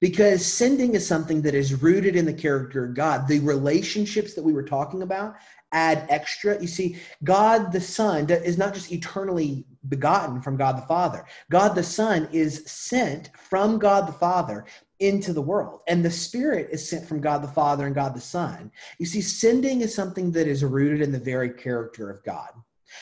because 0.00 0.44
sending 0.44 0.94
is 0.94 1.06
something 1.06 1.42
that 1.42 1.54
is 1.54 1.82
rooted 1.82 2.16
in 2.16 2.24
the 2.24 2.32
character 2.32 2.84
of 2.84 2.94
God. 2.94 3.28
The 3.28 3.40
relationships 3.40 4.34
that 4.34 4.42
we 4.42 4.52
were 4.52 4.62
talking 4.62 5.02
about 5.02 5.34
ad 5.72 6.06
extra. 6.08 6.60
You 6.60 6.66
see, 6.66 6.96
God 7.24 7.72
the 7.72 7.80
Son 7.80 8.28
is 8.30 8.58
not 8.58 8.74
just 8.74 8.92
eternally 8.92 9.66
begotten 9.88 10.40
from 10.40 10.56
God 10.56 10.78
the 10.78 10.86
Father. 10.86 11.26
God 11.50 11.74
the 11.74 11.82
Son 11.82 12.28
is 12.32 12.64
sent 12.66 13.30
from 13.36 13.78
God 13.78 14.08
the 14.08 14.12
Father 14.12 14.64
into 15.00 15.32
the 15.32 15.42
world, 15.42 15.80
and 15.86 16.04
the 16.04 16.10
Spirit 16.10 16.68
is 16.72 16.88
sent 16.88 17.06
from 17.06 17.20
God 17.20 17.42
the 17.42 17.48
Father 17.48 17.86
and 17.86 17.94
God 17.94 18.14
the 18.14 18.20
Son. 18.20 18.72
You 18.98 19.06
see, 19.06 19.20
sending 19.20 19.82
is 19.82 19.94
something 19.94 20.32
that 20.32 20.48
is 20.48 20.64
rooted 20.64 21.02
in 21.02 21.12
the 21.12 21.18
very 21.18 21.50
character 21.50 22.10
of 22.10 22.24
God. 22.24 22.50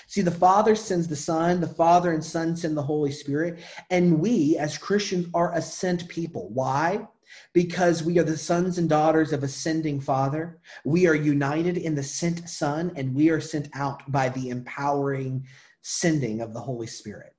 See, 0.06 0.22
the 0.22 0.30
Father 0.30 0.74
sends 0.74 1.08
the 1.08 1.16
Son, 1.16 1.60
the 1.60 1.68
Father 1.68 2.12
and 2.12 2.24
Son 2.24 2.56
send 2.56 2.76
the 2.76 2.82
Holy 2.82 3.12
Spirit, 3.12 3.60
and 3.90 4.20
we 4.20 4.56
as 4.56 4.78
Christians 4.78 5.28
are 5.34 5.54
a 5.54 5.62
sent 5.62 6.08
people. 6.08 6.48
Why? 6.52 7.06
Because 7.52 8.02
we 8.02 8.18
are 8.18 8.24
the 8.24 8.36
sons 8.36 8.78
and 8.78 8.88
daughters 8.88 9.32
of 9.32 9.42
a 9.42 9.48
sending 9.48 10.00
Father. 10.00 10.58
We 10.84 11.06
are 11.06 11.14
united 11.14 11.76
in 11.76 11.94
the 11.94 12.02
sent 12.02 12.48
Son, 12.48 12.92
and 12.96 13.14
we 13.14 13.30
are 13.30 13.40
sent 13.40 13.68
out 13.74 14.10
by 14.10 14.30
the 14.30 14.48
empowering 14.48 15.46
sending 15.82 16.40
of 16.40 16.52
the 16.52 16.60
Holy 16.60 16.86
Spirit. 16.86 17.35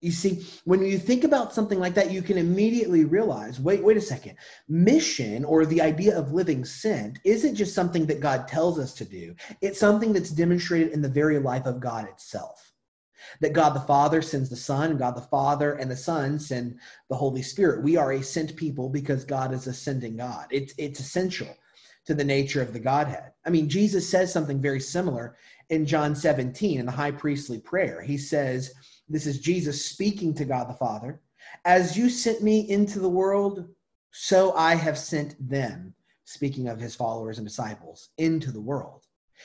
You 0.00 0.12
see, 0.12 0.46
when 0.64 0.82
you 0.82 0.98
think 0.98 1.24
about 1.24 1.52
something 1.52 1.78
like 1.78 1.92
that, 1.94 2.10
you 2.10 2.22
can 2.22 2.38
immediately 2.38 3.04
realize 3.04 3.60
wait, 3.60 3.82
wait 3.84 3.98
a 3.98 4.00
second. 4.00 4.36
Mission 4.66 5.44
or 5.44 5.66
the 5.66 5.82
idea 5.82 6.18
of 6.18 6.32
living 6.32 6.64
sent 6.64 7.18
isn't 7.24 7.54
just 7.54 7.74
something 7.74 8.06
that 8.06 8.20
God 8.20 8.48
tells 8.48 8.78
us 8.78 8.94
to 8.94 9.04
do, 9.04 9.34
it's 9.60 9.78
something 9.78 10.12
that's 10.12 10.30
demonstrated 10.30 10.92
in 10.92 11.02
the 11.02 11.08
very 11.08 11.38
life 11.38 11.66
of 11.66 11.80
God 11.80 12.08
itself. 12.08 12.72
That 13.40 13.52
God 13.52 13.74
the 13.74 13.80
Father 13.80 14.22
sends 14.22 14.48
the 14.48 14.56
Son, 14.56 14.96
God 14.96 15.14
the 15.14 15.20
Father 15.20 15.74
and 15.74 15.90
the 15.90 15.96
Son 15.96 16.38
send 16.38 16.78
the 17.10 17.16
Holy 17.16 17.42
Spirit. 17.42 17.84
We 17.84 17.96
are 17.98 18.12
a 18.12 18.22
sent 18.22 18.56
people 18.56 18.88
because 18.88 19.24
God 19.24 19.52
is 19.52 19.66
a 19.66 19.74
sending 19.74 20.16
God. 20.16 20.46
It's, 20.50 20.72
it's 20.78 21.00
essential 21.00 21.54
to 22.06 22.14
the 22.14 22.24
nature 22.24 22.62
of 22.62 22.72
the 22.72 22.80
Godhead. 22.80 23.32
I 23.44 23.50
mean, 23.50 23.68
Jesus 23.68 24.08
says 24.08 24.32
something 24.32 24.60
very 24.60 24.80
similar 24.80 25.36
in 25.68 25.84
John 25.84 26.16
17 26.16 26.80
in 26.80 26.86
the 26.86 26.92
high 26.92 27.10
priestly 27.10 27.60
prayer. 27.60 28.00
He 28.00 28.16
says, 28.16 28.72
This 29.10 29.26
is 29.26 29.40
Jesus 29.40 29.84
speaking 29.84 30.32
to 30.34 30.44
God 30.44 30.68
the 30.68 30.74
Father. 30.74 31.20
As 31.64 31.96
you 31.96 32.08
sent 32.08 32.42
me 32.42 32.70
into 32.70 33.00
the 33.00 33.08
world, 33.08 33.68
so 34.12 34.52
I 34.54 34.76
have 34.76 34.96
sent 34.96 35.34
them, 35.50 35.94
speaking 36.24 36.68
of 36.68 36.78
his 36.78 36.94
followers 36.94 37.38
and 37.38 37.46
disciples, 37.46 38.10
into 38.18 38.52
the 38.52 38.60
world. 38.60 39.02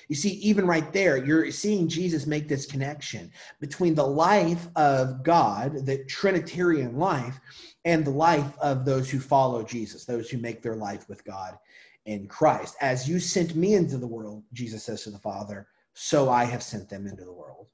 You 0.07 0.15
see, 0.15 0.31
even 0.34 0.67
right 0.67 0.91
there, 0.93 1.17
you're 1.17 1.50
seeing 1.51 1.88
Jesus 1.88 2.27
make 2.27 2.48
this 2.48 2.65
connection 2.67 3.31
between 3.60 3.95
the 3.95 4.05
life 4.05 4.67
of 4.75 5.24
God, 5.24 5.86
the 5.86 6.03
Trinitarian 6.05 6.98
life, 6.98 7.39
and 7.86 8.05
the 8.05 8.12
life 8.12 8.57
of 8.60 8.86
those 8.86 9.10
who 9.10 9.19
follow 9.19 9.63
Jesus, 9.63 10.05
those 10.05 10.29
who 10.29 10.38
make 10.38 10.62
their 10.62 10.75
life 10.75 11.10
with 11.10 11.24
God 11.25 11.57
in 12.05 12.27
Christ. 12.27 12.75
As 12.81 13.10
you 13.10 13.19
sent 13.19 13.55
me 13.55 13.74
into 13.74 13.98
the 13.98 14.05
world, 14.05 14.43
Jesus 14.53 14.84
says 14.84 15.03
to 15.03 15.10
the 15.10 15.17
Father, 15.17 15.67
so 15.93 16.29
I 16.29 16.43
have 16.43 16.62
sent 16.62 16.89
them 16.89 17.07
into 17.07 17.24
the 17.24 17.34
world. 17.34 17.67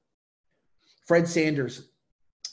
Fred 1.12 1.28
Sanders, 1.28 1.90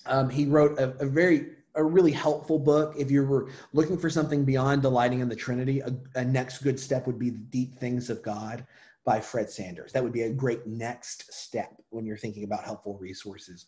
um, 0.05 0.29
he 0.29 0.43
wrote 0.43 0.77
a, 0.77 0.89
a, 0.99 1.05
very, 1.05 1.51
a 1.75 1.81
really 1.81 2.11
helpful 2.11 2.59
book. 2.59 2.93
If 2.97 3.09
you 3.09 3.25
were 3.25 3.51
looking 3.71 3.97
for 3.97 4.09
something 4.09 4.43
beyond 4.43 4.81
delighting 4.81 5.21
in 5.21 5.29
the 5.29 5.35
Trinity, 5.37 5.79
a, 5.79 5.95
a 6.15 6.25
next 6.25 6.57
good 6.61 6.77
step 6.77 7.07
would 7.07 7.17
be 7.17 7.29
the 7.29 7.37
deep 7.37 7.75
things 7.75 8.09
of 8.09 8.21
God 8.21 8.67
by 9.05 9.21
Fred 9.21 9.49
Sanders. 9.49 9.93
That 9.93 10.03
would 10.03 10.11
be 10.11 10.23
a 10.23 10.29
great 10.29 10.67
next 10.67 11.33
step 11.33 11.73
when 11.91 12.05
you're 12.05 12.17
thinking 12.17 12.43
about 12.43 12.65
helpful 12.65 12.97
resources 12.97 13.67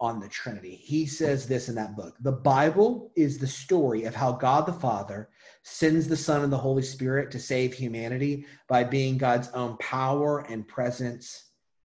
on 0.00 0.18
the 0.18 0.30
Trinity. 0.30 0.76
He 0.76 1.04
says 1.04 1.46
this 1.46 1.68
in 1.68 1.74
that 1.74 1.94
book 1.94 2.16
The 2.20 2.32
Bible 2.32 3.12
is 3.14 3.36
the 3.36 3.46
story 3.46 4.04
of 4.04 4.14
how 4.14 4.32
God 4.32 4.64
the 4.64 4.72
Father 4.72 5.28
sends 5.62 6.08
the 6.08 6.16
Son 6.16 6.42
and 6.42 6.50
the 6.50 6.56
Holy 6.56 6.82
Spirit 6.82 7.30
to 7.32 7.38
save 7.38 7.74
humanity 7.74 8.46
by 8.66 8.82
being 8.82 9.18
God's 9.18 9.50
own 9.50 9.76
power 9.76 10.46
and 10.48 10.66
presence 10.66 11.50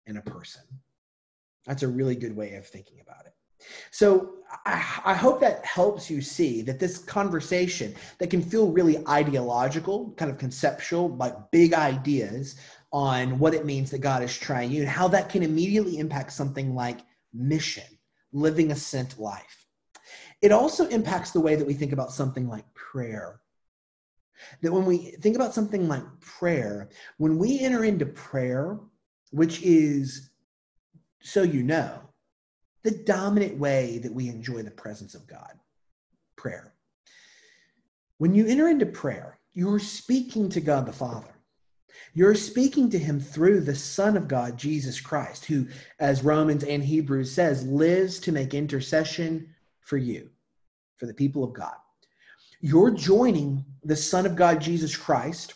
in 0.05 0.19
a 0.19 0.23
person. 0.23 0.61
That's 1.67 1.83
a 1.83 1.89
really 1.89 2.15
good 2.15 2.37
way 2.37 2.55
of 2.55 2.67
thinking 2.67 3.01
about 3.01 3.27
it. 3.27 3.33
So 3.91 4.35
I, 4.65 5.01
I, 5.05 5.15
hope 5.15 5.41
that 5.41 5.65
helps 5.65 6.09
you 6.09 6.21
see 6.21 6.63
that 6.63 6.79
this 6.79 6.99
conversation 6.99 7.95
that 8.19 8.31
can 8.31 8.43
feel 8.43 8.71
really 8.71 9.05
ideological, 9.09 10.15
kind 10.17 10.31
of 10.31 10.39
conceptual, 10.39 11.17
like 11.17 11.35
big 11.51 11.75
ideas 11.75 12.57
on 12.93 13.39
what 13.39 13.55
it 13.55 13.67
means 13.67 13.91
that 13.91 13.99
God 13.99 14.23
is 14.23 14.37
triune, 14.37 14.87
how 14.87 15.09
that 15.09 15.29
can 15.29 15.43
immediately 15.43 15.99
impact 15.99 16.33
something 16.33 16.75
like 16.75 17.01
mission, 17.35 17.85
living 18.33 18.71
a 18.71 18.77
sent 18.77 19.19
life. 19.19 19.67
It 20.43 20.53
also 20.53 20.87
impacts 20.89 21.33
the 21.33 21.41
way 21.41 21.57
that 21.57 21.67
we 21.67 21.75
think 21.75 21.93
about 21.93 22.13
something 22.13 22.49
like 22.49 22.73
prayer. 22.75 23.41
That 24.63 24.73
when 24.73 24.85
we 24.85 24.99
think 25.23 25.35
about 25.35 25.55
something 25.55 25.89
like 25.89 26.05
prayer, 26.21 26.91
when 27.17 27.39
we 27.39 27.61
enter 27.61 27.85
into 27.85 28.07
prayer, 28.07 28.79
which 29.31 29.63
is, 29.63 30.31
so 31.27 31.43
you 31.43 31.65
know, 31.65 31.99
the 32.85 32.93
dominant 32.93 33.59
way 33.59 33.99
that 33.99 34.15
we 34.15 34.29
enjoy 34.29 34.63
the 34.63 34.71
presence 34.71 35.17
of 35.17 35.27
God. 35.27 35.59
Prayer. 36.37 36.73
When 38.19 38.33
you 38.33 38.47
enter 38.47 38.69
into 38.69 38.87
prayer, 38.87 39.41
you're 39.53 39.81
speaking 39.81 40.49
to 40.51 40.61
God 40.61 40.87
the 40.87 40.93
Father. 40.93 41.35
You're 42.15 42.37
speaking 42.37 42.89
to 42.91 42.99
him 42.99 43.19
through 43.19 43.63
the 43.63 43.75
Son 43.75 44.17
of 44.17 44.29
God, 44.29 44.57
Jesus 44.57 45.01
Christ, 45.01 45.45
who, 45.47 45.67
as 45.99 46.23
Romans 46.23 46.63
and 46.63 46.83
Hebrews 46.83 47.33
says, 47.33 47.67
lives 47.67 48.21
to 48.21 48.31
make 48.31 48.55
intercession 48.55 49.53
for 49.81 49.97
you, 49.97 50.31
for 50.97 51.07
the 51.07 51.15
people 51.15 51.43
of 51.43 51.53
God. 51.53 51.75
You're 52.61 52.93
joining 52.93 53.65
the 53.83 53.97
Son 53.97 54.27
of 54.27 54.37
God, 54.37 54.61
Jesus 54.61 54.97
Christ, 54.97 55.55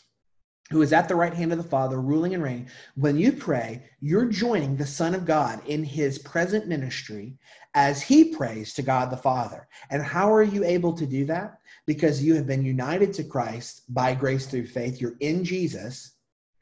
who 0.70 0.82
is 0.82 0.92
at 0.92 1.08
the 1.08 1.14
right 1.14 1.34
hand 1.34 1.50
of 1.50 1.58
the 1.58 1.64
Father, 1.64 2.00
ruling 2.00 2.34
and 2.34 2.42
reigning, 2.42 2.68
when 2.94 3.16
you 3.16 3.32
pray, 3.32 3.82
you're 4.00 4.26
joining 4.26 4.76
the 4.76 4.86
Son 4.86 5.14
of 5.14 5.26
God 5.26 5.60
in 5.66 5.82
his 5.82 6.18
present 6.18 6.68
ministry 6.68 7.36
as 7.74 8.00
he 8.00 8.34
prays 8.34 8.72
to 8.74 8.82
God 8.82 9.10
the 9.10 9.16
Father. 9.16 9.68
And 9.90 10.02
how 10.02 10.32
are 10.32 10.44
you 10.44 10.64
able 10.64 10.92
to 10.92 11.06
do 11.06 11.24
that? 11.26 11.58
Because 11.86 12.22
you 12.22 12.34
have 12.34 12.46
been 12.46 12.64
united 12.64 13.12
to 13.14 13.24
Christ 13.24 13.82
by 13.92 14.14
grace 14.14 14.46
through 14.46 14.66
faith. 14.66 15.00
You're 15.00 15.16
in 15.20 15.44
Jesus, 15.44 16.12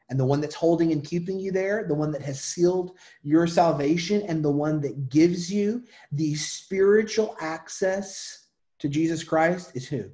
and 0.09 0.19
the 0.19 0.25
one 0.25 0.41
that's 0.41 0.55
holding 0.55 0.91
and 0.91 1.05
keeping 1.05 1.39
you 1.39 1.51
there, 1.51 1.85
the 1.87 1.93
one 1.93 2.11
that 2.11 2.23
has 2.23 2.41
sealed 2.41 2.97
your 3.21 3.45
salvation, 3.45 4.23
and 4.23 4.43
the 4.43 4.49
one 4.49 4.81
that 4.81 5.09
gives 5.09 5.53
you 5.53 5.83
the 6.11 6.33
spiritual 6.33 7.35
access 7.39 8.47
to 8.79 8.89
Jesus 8.89 9.23
Christ 9.23 9.71
is 9.75 9.87
who? 9.87 10.09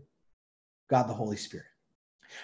God 0.90 1.04
the 1.04 1.14
Holy 1.14 1.38
Spirit. 1.38 1.68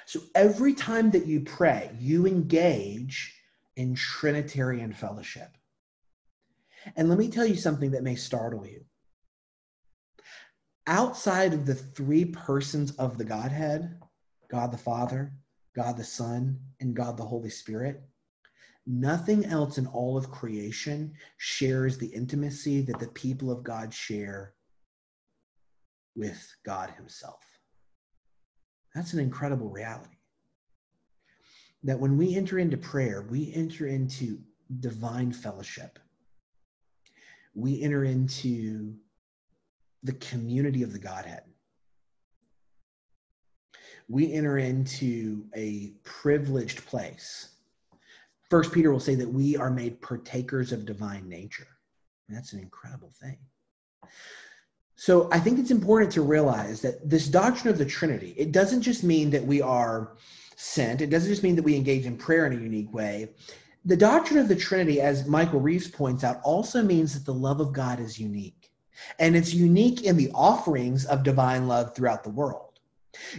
So 0.05 0.21
every 0.35 0.73
time 0.73 1.11
that 1.11 1.25
you 1.25 1.41
pray, 1.41 1.91
you 1.99 2.27
engage 2.27 3.35
in 3.75 3.95
Trinitarian 3.95 4.93
fellowship. 4.93 5.57
And 6.95 7.09
let 7.09 7.17
me 7.17 7.29
tell 7.29 7.45
you 7.45 7.55
something 7.55 7.91
that 7.91 8.03
may 8.03 8.15
startle 8.15 8.65
you. 8.65 8.83
Outside 10.87 11.53
of 11.53 11.65
the 11.65 11.75
three 11.75 12.25
persons 12.25 12.91
of 12.93 13.17
the 13.17 13.23
Godhead, 13.23 13.99
God 14.49 14.71
the 14.71 14.77
Father, 14.77 15.33
God 15.75 15.95
the 15.97 16.03
Son, 16.03 16.59
and 16.79 16.95
God 16.95 17.17
the 17.17 17.23
Holy 17.23 17.49
Spirit, 17.49 18.01
nothing 18.85 19.45
else 19.45 19.77
in 19.77 19.87
all 19.87 20.17
of 20.17 20.31
creation 20.31 21.13
shares 21.37 21.97
the 21.97 22.07
intimacy 22.07 22.81
that 22.81 22.99
the 22.99 23.07
people 23.09 23.51
of 23.51 23.63
God 23.63 23.93
share 23.93 24.53
with 26.15 26.55
God 26.65 26.89
Himself. 26.91 27.50
That's 28.93 29.13
an 29.13 29.19
incredible 29.19 29.69
reality. 29.69 30.15
That 31.83 31.99
when 31.99 32.17
we 32.17 32.35
enter 32.35 32.59
into 32.59 32.77
prayer, 32.77 33.25
we 33.29 33.51
enter 33.55 33.87
into 33.87 34.39
divine 34.79 35.31
fellowship. 35.31 35.97
We 37.55 37.81
enter 37.81 38.03
into 38.03 38.95
the 40.03 40.13
community 40.13 40.83
of 40.83 40.93
the 40.93 40.99
Godhead. 40.99 41.43
We 44.07 44.33
enter 44.33 44.57
into 44.57 45.45
a 45.55 45.93
privileged 46.03 46.85
place. 46.85 47.49
First 48.49 48.73
Peter 48.73 48.91
will 48.91 48.99
say 48.99 49.15
that 49.15 49.29
we 49.29 49.55
are 49.55 49.71
made 49.71 50.01
partakers 50.01 50.71
of 50.71 50.85
divine 50.85 51.29
nature. 51.29 51.67
That's 52.27 52.53
an 52.53 52.59
incredible 52.59 53.11
thing. 53.21 53.37
So 55.01 55.27
I 55.31 55.39
think 55.39 55.57
it's 55.57 55.71
important 55.71 56.11
to 56.11 56.21
realize 56.21 56.79
that 56.81 57.09
this 57.09 57.27
doctrine 57.27 57.73
of 57.73 57.79
the 57.79 57.85
Trinity, 57.87 58.35
it 58.37 58.51
doesn't 58.51 58.83
just 58.83 59.03
mean 59.03 59.31
that 59.31 59.43
we 59.43 59.59
are 59.59 60.11
sent, 60.57 61.01
it 61.01 61.09
doesn't 61.09 61.31
just 61.31 61.41
mean 61.41 61.55
that 61.55 61.63
we 61.63 61.75
engage 61.75 62.05
in 62.05 62.15
prayer 62.15 62.45
in 62.45 62.53
a 62.53 62.61
unique 62.61 62.93
way. 62.93 63.29
The 63.83 63.97
doctrine 63.97 64.37
of 64.37 64.47
the 64.47 64.55
Trinity, 64.55 65.01
as 65.01 65.25
Michael 65.25 65.59
Reeves 65.59 65.87
points 65.87 66.23
out, 66.23 66.39
also 66.43 66.83
means 66.83 67.15
that 67.15 67.25
the 67.25 67.33
love 67.33 67.61
of 67.61 67.73
God 67.73 67.99
is 67.99 68.19
unique. 68.19 68.69
And 69.17 69.35
it's 69.35 69.55
unique 69.55 70.03
in 70.03 70.17
the 70.17 70.29
offerings 70.35 71.05
of 71.05 71.23
divine 71.23 71.67
love 71.67 71.95
throughout 71.95 72.23
the 72.23 72.29
world. 72.29 72.79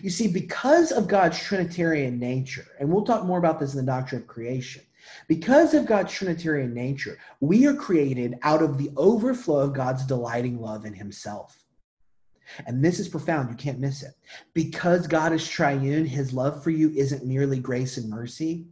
You 0.03 0.11
see, 0.11 0.27
because 0.27 0.91
of 0.91 1.07
God's 1.07 1.39
Trinitarian 1.39 2.19
nature, 2.19 2.67
and 2.81 2.91
we'll 2.91 3.05
talk 3.05 3.25
more 3.25 3.39
about 3.39 3.61
this 3.61 3.73
in 3.73 3.79
the 3.79 3.93
doctrine 3.93 4.23
of 4.23 4.27
creation, 4.27 4.83
because 5.29 5.75
of 5.75 5.87
God's 5.87 6.13
Trinitarian 6.13 6.75
nature, 6.75 7.19
we 7.41 7.67
are 7.67 7.75
created 7.75 8.39
out 8.43 8.63
of 8.63 8.79
the 8.79 8.91
overflow 8.97 9.61
of 9.61 9.75
God's 9.75 10.05
delighting 10.07 10.61
love 10.61 10.85
in 10.85 10.95
Himself. 10.95 11.59
And 12.67 12.85
this 12.85 12.99
is 12.99 13.09
profound. 13.09 13.51
You 13.51 13.57
can't 13.57 13.79
miss 13.79 14.03
it. 14.03 14.13
Because 14.53 15.07
God 15.07 15.33
is 15.33 15.47
triune, 15.49 16.05
His 16.05 16.33
love 16.33 16.63
for 16.63 16.71
you 16.71 16.91
isn't 16.91 17.25
merely 17.25 17.59
grace 17.59 17.97
and 17.97 18.11
mercy, 18.11 18.67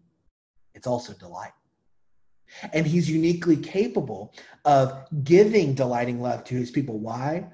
it's 0.74 0.86
also 0.86 1.12
delight. 1.14 1.52
And 2.72 2.86
He's 2.86 3.10
uniquely 3.10 3.56
capable 3.56 4.34
of 4.64 5.06
giving 5.24 5.74
delighting 5.74 6.20
love 6.20 6.44
to 6.44 6.54
His 6.54 6.70
people. 6.70 6.98
Why? 6.98 7.46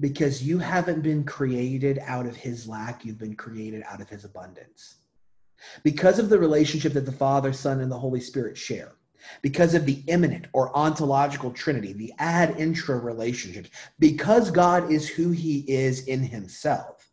Because 0.00 0.42
you 0.42 0.58
haven't 0.58 1.02
been 1.02 1.24
created 1.24 1.98
out 2.04 2.26
of 2.26 2.36
His 2.36 2.66
lack, 2.68 3.04
you've 3.04 3.18
been 3.18 3.36
created 3.36 3.82
out 3.86 4.00
of 4.00 4.08
His 4.08 4.24
abundance 4.24 4.96
because 5.82 6.18
of 6.18 6.28
the 6.28 6.38
relationship 6.38 6.92
that 6.94 7.06
the 7.06 7.12
Father, 7.12 7.52
Son, 7.52 7.80
and 7.80 7.90
the 7.90 7.98
Holy 7.98 8.20
Spirit 8.20 8.56
share, 8.56 8.92
because 9.42 9.74
of 9.74 9.86
the 9.86 10.02
immanent 10.06 10.46
or 10.52 10.76
ontological 10.76 11.50
Trinity, 11.50 11.92
the 11.92 12.12
ad 12.18 12.54
intra 12.58 12.98
relationships, 12.98 13.70
because 13.98 14.50
God 14.50 14.90
is 14.90 15.08
who 15.08 15.30
He 15.30 15.60
is 15.68 16.06
in 16.06 16.22
Himself, 16.22 17.10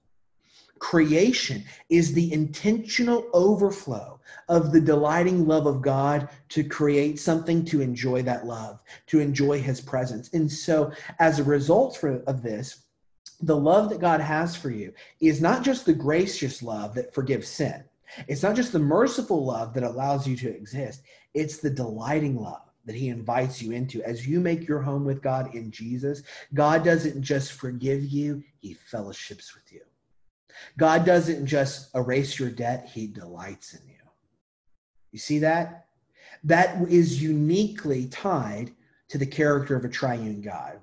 Creation 0.81 1.63
is 1.89 2.11
the 2.11 2.33
intentional 2.33 3.29
overflow 3.33 4.19
of 4.49 4.71
the 4.71 4.81
delighting 4.81 5.45
love 5.45 5.67
of 5.67 5.79
God 5.79 6.27
to 6.49 6.63
create 6.63 7.19
something 7.19 7.63
to 7.65 7.81
enjoy 7.81 8.23
that 8.23 8.47
love, 8.47 8.79
to 9.05 9.19
enjoy 9.19 9.61
his 9.61 9.79
presence. 9.79 10.31
And 10.33 10.51
so, 10.51 10.91
as 11.19 11.37
a 11.37 11.43
result 11.43 11.97
for, 11.97 12.23
of 12.25 12.41
this, 12.41 12.87
the 13.41 13.55
love 13.55 13.91
that 13.91 14.01
God 14.01 14.21
has 14.21 14.55
for 14.55 14.71
you 14.71 14.91
is 15.19 15.39
not 15.39 15.63
just 15.63 15.85
the 15.85 15.93
gracious 15.93 16.63
love 16.63 16.95
that 16.95 17.13
forgives 17.13 17.47
sin. 17.47 17.83
It's 18.27 18.43
not 18.43 18.55
just 18.55 18.73
the 18.73 18.79
merciful 18.79 19.45
love 19.45 19.73
that 19.73 19.83
allows 19.83 20.27
you 20.27 20.35
to 20.37 20.49
exist. 20.49 21.03
It's 21.33 21.57
the 21.57 21.69
delighting 21.69 22.41
love 22.41 22.61
that 22.85 22.95
he 22.95 23.09
invites 23.09 23.61
you 23.61 23.71
into 23.71 24.03
as 24.03 24.27
you 24.27 24.39
make 24.39 24.67
your 24.67 24.81
home 24.81 25.05
with 25.05 25.21
God 25.21 25.53
in 25.55 25.71
Jesus. 25.71 26.23
God 26.53 26.83
doesn't 26.83 27.21
just 27.21 27.53
forgive 27.53 28.03
you, 28.03 28.43
he 28.59 28.73
fellowships 28.73 29.53
with 29.53 29.71
you. 29.71 29.81
God 30.77 31.05
doesn't 31.05 31.45
just 31.45 31.93
erase 31.95 32.39
your 32.39 32.49
debt, 32.49 32.89
he 32.91 33.07
delights 33.07 33.73
in 33.73 33.87
you. 33.87 33.95
You 35.11 35.19
see 35.19 35.39
that? 35.39 35.85
That 36.43 36.81
is 36.89 37.21
uniquely 37.21 38.07
tied 38.07 38.71
to 39.09 39.17
the 39.17 39.25
character 39.25 39.75
of 39.75 39.85
a 39.85 39.89
triune 39.89 40.41
God. 40.41 40.79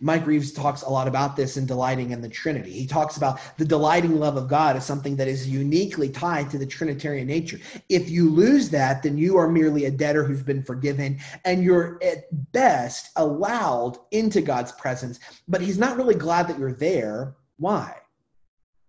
Mike 0.00 0.26
Reeves 0.26 0.52
talks 0.52 0.82
a 0.82 0.88
lot 0.88 1.08
about 1.08 1.36
this 1.36 1.56
in 1.56 1.66
Delighting 1.66 2.10
in 2.10 2.20
the 2.20 2.28
Trinity. 2.28 2.72
He 2.72 2.86
talks 2.86 3.16
about 3.16 3.40
the 3.56 3.64
delighting 3.64 4.18
love 4.18 4.36
of 4.36 4.48
God 4.48 4.76
as 4.76 4.84
something 4.84 5.16
that 5.16 5.28
is 5.28 5.48
uniquely 5.48 6.08
tied 6.08 6.50
to 6.50 6.58
the 6.58 6.66
Trinitarian 6.66 7.26
nature. 7.26 7.58
If 7.88 8.10
you 8.10 8.30
lose 8.30 8.68
that, 8.70 9.02
then 9.02 9.18
you 9.18 9.36
are 9.36 9.48
merely 9.48 9.86
a 9.86 9.90
debtor 9.90 10.24
who's 10.24 10.42
been 10.42 10.62
forgiven 10.62 11.18
and 11.44 11.64
you're 11.64 11.98
at 12.02 12.24
best 12.52 13.10
allowed 13.16 13.98
into 14.10 14.40
God's 14.40 14.72
presence. 14.72 15.20
But 15.48 15.60
He's 15.60 15.78
not 15.78 15.96
really 15.96 16.14
glad 16.14 16.48
that 16.48 16.58
you're 16.58 16.72
there. 16.72 17.36
Why? 17.58 17.96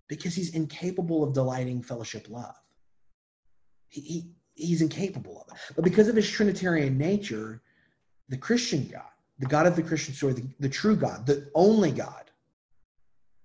Because 0.07 0.35
He's 0.35 0.55
incapable 0.55 1.23
of 1.23 1.33
delighting 1.33 1.81
fellowship 1.81 2.27
love. 2.29 2.55
He, 3.89 4.01
he, 4.01 4.31
he's 4.55 4.81
incapable 4.81 5.41
of 5.41 5.53
it. 5.53 5.61
But 5.75 5.83
because 5.83 6.07
of 6.07 6.15
His 6.15 6.29
Trinitarian 6.29 6.97
nature, 6.97 7.61
the 8.29 8.37
Christian 8.37 8.87
God, 8.91 9.03
the 9.39 9.45
God 9.45 9.67
of 9.67 9.75
the 9.75 9.83
Christian 9.83 10.13
story, 10.13 10.33
the, 10.33 10.47
the 10.59 10.69
true 10.69 10.95
God, 10.95 11.25
the 11.25 11.49
only 11.53 11.91
God, 11.91 12.31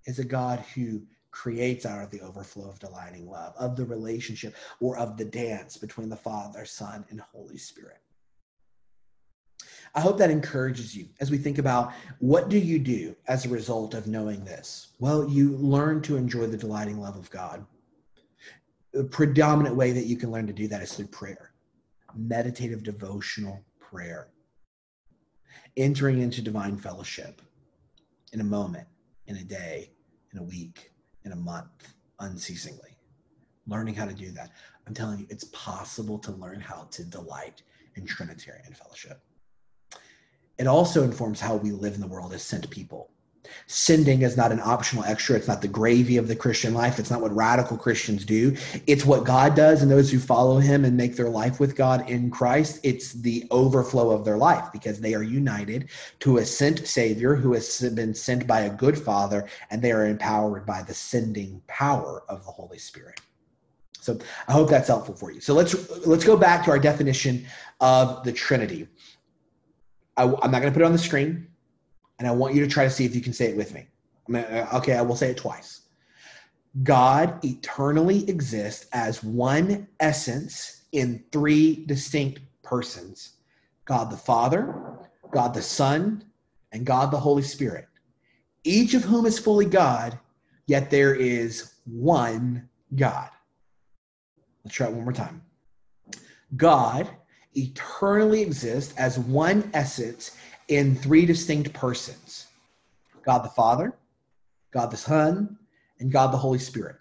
is 0.07 0.19
a 0.19 0.25
God 0.25 0.65
who 0.75 1.03
creates 1.31 1.87
out 1.87 2.03
of 2.03 2.11
the 2.11 2.21
overflow 2.21 2.69
of 2.69 2.79
delighting 2.79 3.29
love, 3.29 3.55
of 3.57 3.77
the 3.77 3.85
relationship 3.85 4.55
or 4.81 4.99
of 4.99 5.17
the 5.17 5.25
dance 5.25 5.77
between 5.77 6.09
the 6.09 6.17
Father, 6.17 6.65
Son, 6.65 7.05
and 7.11 7.21
Holy 7.21 7.57
Spirit. 7.57 7.99
I 9.95 10.01
hope 10.01 10.19
that 10.19 10.31
encourages 10.31 10.97
you 10.97 11.09
as 11.21 11.31
we 11.31 11.39
think 11.39 11.59
about 11.59 11.93
what 12.21 12.49
do 12.49 12.59
you 12.59 12.79
do 12.79 13.15
as 13.27 13.45
a 13.45 13.49
result 13.49 13.95
of 13.95 14.07
knowing 14.07 14.45
this? 14.45 14.89
Well, 15.01 15.29
you 15.29 15.57
learn 15.57 16.01
to 16.03 16.17
enjoy 16.17 16.47
the 16.47 16.57
delighting 16.57 17.01
love 17.01 17.17
of 17.17 17.31
God. 17.31 17.67
The 18.93 19.05
predominant 19.05 19.77
way 19.77 19.93
that 19.93 20.07
you 20.07 20.17
can 20.17 20.31
learn 20.31 20.47
to 20.47 20.53
do 20.53 20.69
that 20.69 20.83
is 20.83 20.95
through 20.95 21.09
prayer, 21.09 21.53
meditative 22.15 22.83
devotional 22.83 23.65
prayer 23.79 24.29
entering 25.77 26.21
into 26.21 26.43
divine 26.43 26.77
fellowship 26.77 27.43
in 28.33 28.41
a 28.41 28.45
moment, 28.45 28.87
in 29.27 29.37
a 29.37 29.45
day, 29.45 29.91
in 30.33 30.39
a 30.39 30.43
week, 30.43 30.93
in 31.25 31.33
a 31.33 31.37
month, 31.37 31.95
unceasingly. 32.21 32.97
Learning 33.67 33.95
how 33.95 34.05
to 34.05 34.15
do 34.15 34.31
that. 34.33 34.51
I'm 34.87 34.95
telling 34.95 35.21
you, 35.21 35.27
it's 35.31 35.45
possible 35.45 36.19
to 36.19 36.33
learn 36.33 36.61
how 36.61 36.89
to 36.91 37.05
delight 37.05 37.63
in 37.97 38.07
Trinitarian 38.07 38.73
fellowship. 38.73 39.21
It 40.59 40.67
also 40.67 41.03
informs 41.05 41.41
how 41.41 41.57
we 41.57 41.71
live 41.71 41.95
in 41.95 42.01
the 42.01 42.07
world 42.07 42.33
as 42.33 42.43
sent 42.43 42.69
people. 42.71 43.11
Sending 43.67 44.23
is 44.23 44.37
not 44.37 44.53
an 44.53 44.61
optional 44.63 45.05
extra. 45.05 45.37
It's 45.37 45.49
not 45.49 45.63
the 45.63 45.69
gravy 45.69 46.17
of 46.17 46.29
the 46.29 46.37
Christian 46.37 46.75
life. 46.75 46.99
It's 46.99 47.11
not 47.11 47.21
what 47.21 47.35
radical 47.35 47.77
Christians 47.77 48.25
do. 48.25 48.57
It's 48.87 49.05
what 49.05 49.25
God 49.25 49.55
does 49.55 49.83
and 49.83 49.91
those 49.91 50.11
who 50.11 50.19
follow 50.19 50.59
him 50.59 50.85
and 50.85 50.97
make 50.97 51.17
their 51.17 51.31
life 51.31 51.61
with 51.61 51.77
God 51.77 52.09
in 52.09 52.31
Christ. 52.31 52.81
It's 52.83 53.13
the 53.13 53.47
overflow 53.51 54.11
of 54.11 54.25
their 54.25 54.37
life 54.37 54.67
because 54.73 55.01
they 55.01 55.15
are 55.15 55.23
united 55.23 55.89
to 56.21 56.39
a 56.39 56.45
sent 56.45 56.87
Savior 56.87 57.35
who 57.35 57.55
has 57.55 57.81
been 57.95 58.15
sent 58.15 58.47
by 58.47 58.63
a 58.63 58.75
good 58.75 58.99
Father 58.99 59.47
and 59.71 59.81
they 59.81 59.93
are 59.93 60.07
empowered 60.07 60.67
by 60.67 60.83
the 60.83 60.95
sending 60.95 61.63
power 61.67 62.25
of 62.29 62.45
the 62.45 62.51
Holy 62.51 62.79
Spirit. 62.79 63.21
So 64.01 64.19
I 64.49 64.53
hope 64.53 64.71
that's 64.71 64.89
helpful 64.89 65.15
for 65.15 65.31
you. 65.31 65.41
So 65.41 65.55
let's 65.55 66.07
let's 66.07 66.25
go 66.25 66.37
back 66.37 66.65
to 66.65 66.71
our 66.71 66.79
definition 66.79 67.47
of 67.81 68.25
the 68.25 68.33
Trinity. 68.33 68.89
I, 70.17 70.25
I'm 70.25 70.51
not 70.51 70.61
going 70.61 70.65
to 70.65 70.73
put 70.73 70.81
it 70.81 70.87
on 70.87 70.93
the 70.93 70.99
screen 70.99 71.50
and 72.21 72.29
I 72.29 72.33
want 72.33 72.55
you 72.55 72.61
to 72.61 72.71
try 72.71 72.85
to 72.85 72.91
see 72.91 73.07
if 73.07 73.15
you 73.15 73.23
can 73.23 73.33
say 73.33 73.47
it 73.47 73.57
with 73.57 73.73
me. 73.73 73.87
Uh, 74.33 74.67
okay, 74.75 74.93
I 74.93 75.01
will 75.01 75.17
say 75.17 75.31
it 75.31 75.39
twice. 75.39 75.81
God 76.83 77.43
eternally 77.43 78.29
exists 78.29 78.87
as 78.93 79.25
one 79.25 79.89
essence 79.99 80.83
in 80.93 81.25
three 81.33 81.85
distinct 81.87 82.41
persons 82.63 83.37
God 83.87 84.11
the 84.11 84.17
Father, 84.17 84.99
God 85.33 85.55
the 85.55 85.63
Son, 85.63 86.23
and 86.73 86.85
God 86.85 87.11
the 87.11 87.19
Holy 87.19 87.43
Spirit, 87.43 87.89
each 88.63 88.93
of 88.95 89.03
whom 89.03 89.25
is 89.25 89.39
fully 89.39 89.65
God, 89.65 90.17
yet 90.67 90.91
there 90.91 91.15
is 91.15 91.73
one 91.87 92.69
God. 92.95 93.31
Let's 94.63 94.77
try 94.77 94.89
it 94.89 94.93
one 94.93 95.05
more 95.05 95.13
time. 95.13 95.43
God 96.57 97.09
eternally 97.55 98.43
exists 98.43 98.95
as 98.97 99.19
one 99.19 99.71
essence 99.73 100.37
in 100.71 100.95
three 100.95 101.27
distinct 101.27 101.73
persons 101.73 102.47
God 103.23 103.45
the 103.45 103.51
Father, 103.51 103.93
God 104.71 104.91
the 104.91 104.97
Son, 104.97 105.59
and 105.99 106.11
God 106.11 106.33
the 106.33 106.39
Holy 106.39 106.59
Spirit, 106.59 106.97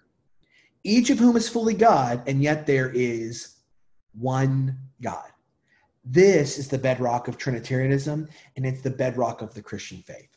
each 0.84 1.08
of 1.08 1.18
whom 1.18 1.36
is 1.36 1.48
fully 1.48 1.72
God, 1.72 2.22
and 2.26 2.42
yet 2.42 2.66
there 2.66 2.90
is 2.90 3.56
one 4.12 4.76
God. 5.00 5.30
This 6.04 6.58
is 6.58 6.68
the 6.68 6.78
bedrock 6.78 7.28
of 7.28 7.38
Trinitarianism, 7.38 8.28
and 8.56 8.66
it's 8.66 8.82
the 8.82 8.90
bedrock 8.90 9.40
of 9.40 9.54
the 9.54 9.62
Christian 9.62 10.02
faith. 10.02 10.28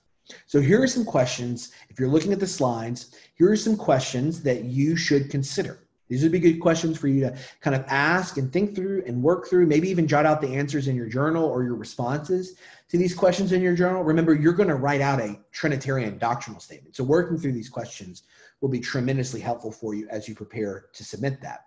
So, 0.45 0.61
here 0.61 0.81
are 0.81 0.87
some 0.87 1.03
questions. 1.03 1.71
If 1.89 1.99
you're 1.99 2.09
looking 2.09 2.31
at 2.31 2.39
the 2.39 2.47
slides, 2.47 3.15
here 3.35 3.51
are 3.51 3.57
some 3.57 3.75
questions 3.75 4.41
that 4.43 4.63
you 4.63 4.95
should 4.95 5.29
consider. 5.29 5.82
These 6.09 6.23
would 6.23 6.31
be 6.31 6.39
good 6.39 6.59
questions 6.59 6.97
for 6.97 7.07
you 7.07 7.21
to 7.21 7.37
kind 7.61 7.75
of 7.75 7.85
ask 7.87 8.37
and 8.37 8.51
think 8.51 8.75
through 8.75 9.03
and 9.07 9.23
work 9.23 9.47
through, 9.47 9.65
maybe 9.65 9.89
even 9.89 10.07
jot 10.07 10.25
out 10.25 10.41
the 10.41 10.53
answers 10.53 10.87
in 10.87 10.95
your 10.95 11.07
journal 11.07 11.45
or 11.45 11.63
your 11.63 11.75
responses 11.75 12.55
to 12.89 12.97
these 12.97 13.15
questions 13.15 13.51
in 13.51 13.61
your 13.61 13.75
journal. 13.75 14.03
Remember, 14.03 14.33
you're 14.35 14.53
going 14.53 14.69
to 14.69 14.75
write 14.75 15.01
out 15.01 15.19
a 15.19 15.39
Trinitarian 15.51 16.17
doctrinal 16.17 16.59
statement. 16.59 16.95
So, 16.95 17.03
working 17.03 17.37
through 17.37 17.53
these 17.53 17.69
questions 17.69 18.23
will 18.61 18.69
be 18.69 18.79
tremendously 18.79 19.39
helpful 19.39 19.71
for 19.71 19.93
you 19.93 20.07
as 20.09 20.27
you 20.27 20.35
prepare 20.35 20.85
to 20.93 21.03
submit 21.03 21.41
that. 21.41 21.65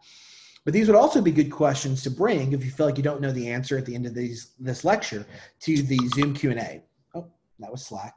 But 0.64 0.72
these 0.72 0.88
would 0.88 0.96
also 0.96 1.20
be 1.20 1.30
good 1.30 1.50
questions 1.50 2.02
to 2.02 2.10
bring 2.10 2.52
if 2.52 2.64
you 2.64 2.70
feel 2.70 2.86
like 2.86 2.96
you 2.96 3.04
don't 3.04 3.20
know 3.20 3.30
the 3.30 3.48
answer 3.48 3.78
at 3.78 3.86
the 3.86 3.94
end 3.94 4.04
of 4.04 4.14
these, 4.14 4.50
this 4.58 4.84
lecture 4.84 5.24
to 5.60 5.82
the 5.82 5.98
Zoom 6.14 6.34
Q&A. 6.34 6.82
Oh, 7.14 7.26
that 7.60 7.70
was 7.70 7.86
Slack. 7.86 8.16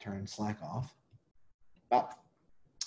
Turn 0.00 0.26
Slack 0.26 0.58
off. 0.62 0.94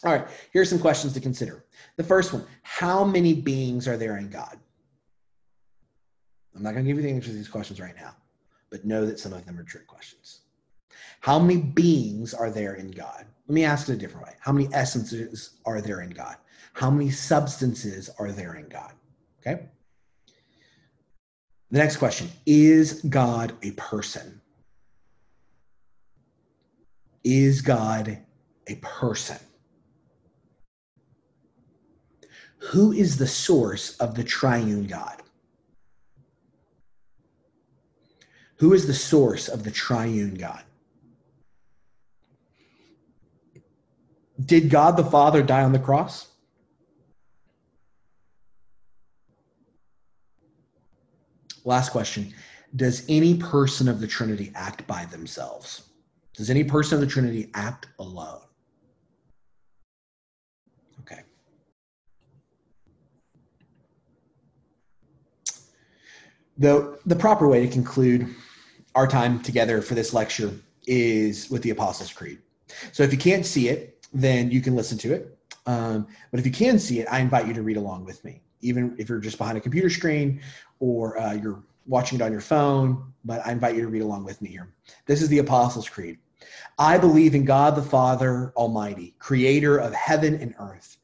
All 0.04 0.12
right, 0.12 0.28
here's 0.52 0.70
some 0.70 0.80
questions 0.80 1.14
to 1.14 1.20
consider. 1.20 1.66
The 1.98 2.04
first 2.04 2.34
one 2.34 2.46
How 2.64 3.04
many 3.04 3.34
beings 3.34 3.88
are 3.88 3.98
there 3.98 4.18
in 4.18 4.30
God? 4.30 4.60
I'm 6.56 6.64
not 6.64 6.74
going 6.74 6.84
to 6.84 6.90
give 6.90 6.98
you 6.98 7.04
the 7.04 7.16
answers 7.16 7.32
to 7.32 7.38
these 7.38 7.48
questions 7.48 7.80
right 7.80 7.96
now, 7.96 8.16
but 8.70 8.84
know 8.84 9.06
that 9.06 9.20
some 9.20 9.34
of 9.34 9.46
them 9.46 9.60
are 9.60 9.64
trick 9.64 9.88
questions. 9.88 10.42
How 11.22 11.40
many 11.40 11.62
beings 11.62 12.34
are 12.34 12.50
there 12.50 12.76
in 12.76 12.92
God? 12.92 13.26
Let 13.48 13.54
me 13.54 13.64
ask 13.64 13.88
it 13.88 13.94
a 13.94 13.98
different 13.98 14.26
way. 14.26 14.34
How 14.40 14.52
many 14.52 14.68
essences 14.74 15.58
are 15.66 15.82
there 15.82 16.02
in 16.02 16.10
God? 16.10 16.36
How 16.74 16.90
many 16.90 17.10
substances 17.12 18.10
are 18.18 18.32
there 18.32 18.56
in 18.56 18.68
God? 18.68 18.94
Okay. 19.40 19.68
The 21.70 21.78
next 21.78 21.98
question 21.98 22.30
Is 22.46 23.02
God 23.04 23.54
a 23.62 23.72
person? 23.72 24.42
Is 27.24 27.62
God 27.62 28.18
a 28.68 28.76
person? 28.76 29.38
Who 32.70 32.92
is 32.92 33.18
the 33.18 33.28
source 33.28 33.98
of 33.98 34.16
the 34.16 34.24
triune 34.24 34.86
God? 34.86 35.22
Who 38.58 38.74
is 38.74 38.86
the 38.86 38.94
source 38.94 39.48
of 39.48 39.64
the 39.64 39.72
triune 39.72 40.36
God? 40.36 40.64
Did 44.46 44.70
God 44.70 44.98
the 44.98 45.04
Father 45.04 45.42
die 45.42 45.64
on 45.64 45.72
the 45.72 45.80
cross? 45.80 46.28
Last 51.64 51.92
question 51.92 52.34
Does 52.76 53.04
any 53.10 53.38
person 53.38 53.88
of 53.88 54.00
the 54.00 54.08
Trinity 54.08 54.52
act 54.54 54.86
by 54.86 55.06
themselves? 55.06 55.90
Does 56.36 56.50
any 56.50 56.64
person 56.64 56.96
of 56.96 57.02
the 57.02 57.08
Trinity 57.08 57.50
act 57.56 57.88
alone? 58.00 58.42
The, 66.62 67.00
the 67.08 67.16
proper 67.16 67.48
way 67.48 67.66
to 67.66 67.72
conclude 67.72 68.36
our 68.94 69.08
time 69.08 69.42
together 69.42 69.82
for 69.82 69.96
this 69.96 70.14
lecture 70.14 70.54
is 70.86 71.50
with 71.50 71.64
the 71.64 71.72
Apostles' 71.72 72.14
Creed. 72.14 72.38
So 72.92 73.02
if 73.02 73.12
you 73.12 73.18
can't 73.18 73.48
see 73.48 73.70
it, 73.70 74.06
then 74.14 74.52
you 74.52 74.62
can 74.62 74.76
listen 74.76 74.96
to 75.00 75.12
it. 75.12 75.36
Um, 75.66 76.08
but 76.30 76.40
if 76.40 76.46
you 76.46 76.52
can 76.52 76.78
see 76.78 77.00
it, 77.00 77.08
I 77.10 77.20
invite 77.20 77.48
you 77.48 77.56
to 77.56 77.64
read 77.64 77.78
along 77.78 78.06
with 78.06 78.24
me, 78.24 78.44
even 78.62 78.96
if 79.00 79.10
you're 79.10 79.18
just 79.18 79.40
behind 79.40 79.58
a 79.58 79.62
computer 79.62 79.90
screen 79.90 80.40
or 80.80 81.20
uh, 81.20 81.34
you're 81.34 81.64
watching 81.88 82.20
it 82.20 82.22
on 82.22 82.32
your 82.32 82.42
phone. 82.42 83.12
But 83.26 83.44
I 83.44 83.54
invite 83.54 83.74
you 83.74 83.82
to 83.82 83.88
read 83.88 84.04
along 84.04 84.24
with 84.24 84.40
me 84.40 84.50
here. 84.50 84.72
This 85.08 85.24
is 85.24 85.30
the 85.30 85.40
Apostles' 85.40 85.90
Creed. 85.90 86.20
I 86.78 87.00
believe 87.00 87.34
in 87.34 87.44
God 87.44 87.76
the 87.76 87.82
Father 87.82 88.54
Almighty, 88.56 89.16
creator 89.18 89.80
of 89.80 89.96
heaven 89.96 90.36
and 90.36 90.54
earth. 90.60 90.98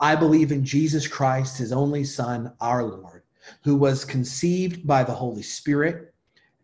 I 0.00 0.16
believe 0.16 0.52
in 0.52 0.64
Jesus 0.64 1.06
Christ, 1.06 1.58
his 1.58 1.70
only 1.70 2.02
Son, 2.02 2.54
our 2.62 2.82
Lord, 2.82 3.21
who 3.62 3.76
was 3.76 4.04
conceived 4.04 4.86
by 4.86 5.04
the 5.04 5.14
Holy 5.14 5.42
Spirit 5.42 6.14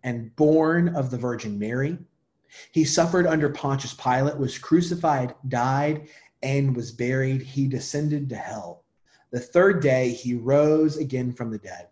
and 0.05 0.35
born 0.37 0.95
of 0.95 1.11
the 1.11 1.19
Virgin 1.19 1.59
Mary. 1.59 1.99
He 2.73 2.85
suffered 2.85 3.27
under 3.27 3.51
Pontius 3.51 3.95
Pilate, 3.95 4.39
was 4.39 4.59
crucified, 4.59 5.35
died, 5.49 6.09
and 6.43 6.75
was 6.75 6.93
buried. 6.93 7.43
He 7.43 7.67
descended 7.67 8.29
to 8.31 8.37
hell. 8.37 8.85
The 9.31 9.41
third 9.41 9.83
day, 9.83 10.11
he 10.11 10.35
rose 10.35 10.97
again 10.97 11.33
from 11.33 11.51
the 11.51 11.59
dead. 11.59 11.89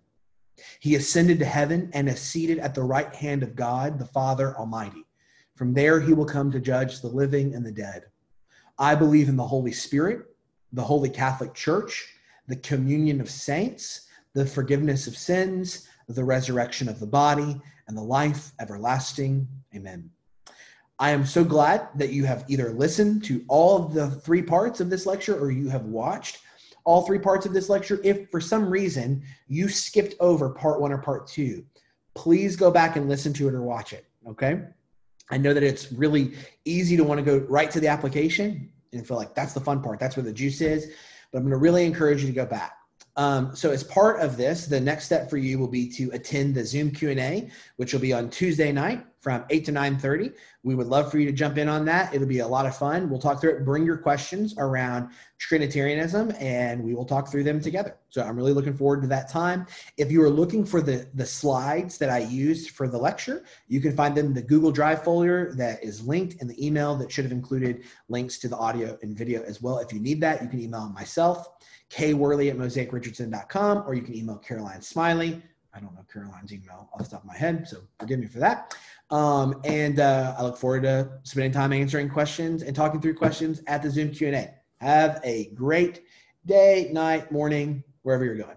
He 0.80 0.94
ascended 0.94 1.38
to 1.40 1.44
heaven 1.44 1.90
and 1.92 2.08
is 2.08 2.20
seated 2.20 2.58
at 2.58 2.74
the 2.74 2.82
right 2.82 3.14
hand 3.14 3.42
of 3.42 3.54
God, 3.54 3.98
the 3.98 4.06
Father 4.06 4.56
Almighty. 4.56 5.04
From 5.54 5.74
there, 5.74 6.00
he 6.00 6.14
will 6.14 6.24
come 6.24 6.50
to 6.52 6.60
judge 6.60 7.00
the 7.00 7.08
living 7.08 7.54
and 7.54 7.64
the 7.64 7.72
dead. 7.72 8.06
I 8.78 8.94
believe 8.94 9.28
in 9.28 9.36
the 9.36 9.46
Holy 9.46 9.72
Spirit, 9.72 10.26
the 10.72 10.84
Holy 10.84 11.10
Catholic 11.10 11.54
Church, 11.54 12.06
the 12.46 12.56
communion 12.56 13.20
of 13.20 13.30
saints, 13.30 14.06
the 14.36 14.44
forgiveness 14.44 15.06
of 15.06 15.16
sins, 15.16 15.88
the 16.08 16.22
resurrection 16.22 16.90
of 16.90 17.00
the 17.00 17.06
body, 17.06 17.58
and 17.88 17.96
the 17.96 18.02
life 18.02 18.52
everlasting. 18.60 19.48
Amen. 19.74 20.10
I 20.98 21.10
am 21.10 21.24
so 21.24 21.42
glad 21.42 21.88
that 21.94 22.12
you 22.12 22.26
have 22.26 22.44
either 22.46 22.74
listened 22.74 23.24
to 23.24 23.42
all 23.48 23.76
of 23.76 23.94
the 23.94 24.10
three 24.10 24.42
parts 24.42 24.80
of 24.80 24.90
this 24.90 25.06
lecture 25.06 25.38
or 25.38 25.50
you 25.50 25.70
have 25.70 25.86
watched 25.86 26.40
all 26.84 27.02
three 27.02 27.18
parts 27.18 27.46
of 27.46 27.54
this 27.54 27.70
lecture. 27.70 27.98
If 28.04 28.30
for 28.30 28.40
some 28.40 28.68
reason 28.68 29.22
you 29.48 29.68
skipped 29.68 30.14
over 30.20 30.50
part 30.50 30.82
one 30.82 30.92
or 30.92 30.98
part 30.98 31.26
two, 31.26 31.64
please 32.14 32.56
go 32.56 32.70
back 32.70 32.96
and 32.96 33.08
listen 33.08 33.32
to 33.34 33.48
it 33.48 33.54
or 33.54 33.62
watch 33.62 33.94
it. 33.94 34.04
Okay. 34.28 34.60
I 35.30 35.38
know 35.38 35.54
that 35.54 35.62
it's 35.62 35.92
really 35.92 36.34
easy 36.66 36.96
to 36.98 37.04
want 37.04 37.18
to 37.18 37.24
go 37.24 37.38
right 37.48 37.70
to 37.70 37.80
the 37.80 37.88
application 37.88 38.70
and 38.92 39.06
feel 39.06 39.16
like 39.16 39.34
that's 39.34 39.54
the 39.54 39.60
fun 39.60 39.82
part. 39.82 39.98
That's 39.98 40.14
where 40.14 40.24
the 40.24 40.32
juice 40.32 40.60
is. 40.60 40.92
But 41.32 41.38
I'm 41.38 41.44
going 41.44 41.52
to 41.52 41.56
really 41.56 41.86
encourage 41.86 42.20
you 42.20 42.28
to 42.28 42.34
go 42.34 42.46
back. 42.46 42.74
Um, 43.16 43.56
so 43.56 43.70
as 43.70 43.82
part 43.82 44.20
of 44.20 44.36
this, 44.36 44.66
the 44.66 44.80
next 44.80 45.06
step 45.06 45.30
for 45.30 45.38
you 45.38 45.58
will 45.58 45.68
be 45.68 45.88
to 45.92 46.10
attend 46.12 46.54
the 46.54 46.64
Zoom 46.64 46.90
Q&A, 46.90 47.50
which 47.76 47.92
will 47.92 48.00
be 48.00 48.12
on 48.12 48.28
Tuesday 48.28 48.72
night 48.72 49.06
from 49.20 49.44
8 49.50 49.64
to 49.64 49.72
9.30. 49.72 50.34
We 50.62 50.74
would 50.74 50.86
love 50.86 51.10
for 51.10 51.18
you 51.18 51.26
to 51.26 51.32
jump 51.32 51.58
in 51.58 51.68
on 51.68 51.84
that. 51.86 52.14
It'll 52.14 52.28
be 52.28 52.40
a 52.40 52.46
lot 52.46 52.66
of 52.66 52.76
fun. 52.76 53.08
We'll 53.10 53.18
talk 53.18 53.40
through 53.40 53.56
it. 53.56 53.64
Bring 53.64 53.84
your 53.84 53.96
questions 53.96 54.54
around 54.58 55.10
Trinitarianism, 55.38 56.32
and 56.38 56.84
we 56.84 56.94
will 56.94 57.04
talk 57.04 57.28
through 57.28 57.42
them 57.44 57.60
together. 57.60 57.96
So 58.10 58.22
I'm 58.22 58.36
really 58.36 58.52
looking 58.52 58.76
forward 58.76 59.02
to 59.02 59.08
that 59.08 59.28
time. 59.28 59.66
If 59.96 60.12
you 60.12 60.22
are 60.22 60.30
looking 60.30 60.64
for 60.64 60.80
the, 60.80 61.08
the 61.14 61.26
slides 61.26 61.98
that 61.98 62.08
I 62.08 62.18
used 62.18 62.70
for 62.70 62.86
the 62.86 62.98
lecture, 62.98 63.44
you 63.66 63.80
can 63.80 63.96
find 63.96 64.14
them 64.14 64.26
in 64.26 64.34
the 64.34 64.42
Google 64.42 64.70
Drive 64.70 65.02
folder 65.02 65.54
that 65.56 65.82
is 65.82 66.06
linked 66.06 66.40
in 66.40 66.46
the 66.46 66.64
email 66.64 66.94
that 66.96 67.10
should 67.10 67.24
have 67.24 67.32
included 67.32 67.84
links 68.08 68.38
to 68.38 68.48
the 68.48 68.56
audio 68.56 68.98
and 69.02 69.16
video 69.16 69.42
as 69.42 69.60
well. 69.60 69.78
If 69.78 69.92
you 69.92 70.00
need 70.00 70.20
that, 70.20 70.40
you 70.40 70.48
can 70.48 70.60
email 70.60 70.88
myself 70.90 71.55
kworley 71.90 72.50
at 72.50 72.56
mosaicrichardson.com, 72.56 73.84
or 73.86 73.94
you 73.94 74.02
can 74.02 74.16
email 74.16 74.36
Caroline 74.36 74.82
Smiley. 74.82 75.42
I 75.74 75.80
don't 75.80 75.94
know 75.94 76.04
Caroline's 76.10 76.52
email 76.52 76.88
off 76.92 76.98
the 76.98 77.10
top 77.10 77.20
of 77.20 77.26
my 77.26 77.36
head, 77.36 77.68
so 77.68 77.78
forgive 78.00 78.18
me 78.18 78.26
for 78.26 78.38
that. 78.38 78.74
Um, 79.10 79.60
and 79.64 80.00
uh, 80.00 80.34
I 80.36 80.42
look 80.42 80.56
forward 80.56 80.82
to 80.84 81.10
spending 81.22 81.52
time 81.52 81.72
answering 81.72 82.08
questions 82.08 82.62
and 82.62 82.74
talking 82.74 83.00
through 83.00 83.14
questions 83.14 83.62
at 83.66 83.82
the 83.82 83.90
Zoom 83.90 84.10
Q&A. 84.10 84.54
Have 84.80 85.20
a 85.22 85.50
great 85.54 86.02
day, 86.46 86.90
night, 86.92 87.30
morning, 87.30 87.84
wherever 88.02 88.24
you're 88.24 88.36
going. 88.36 88.56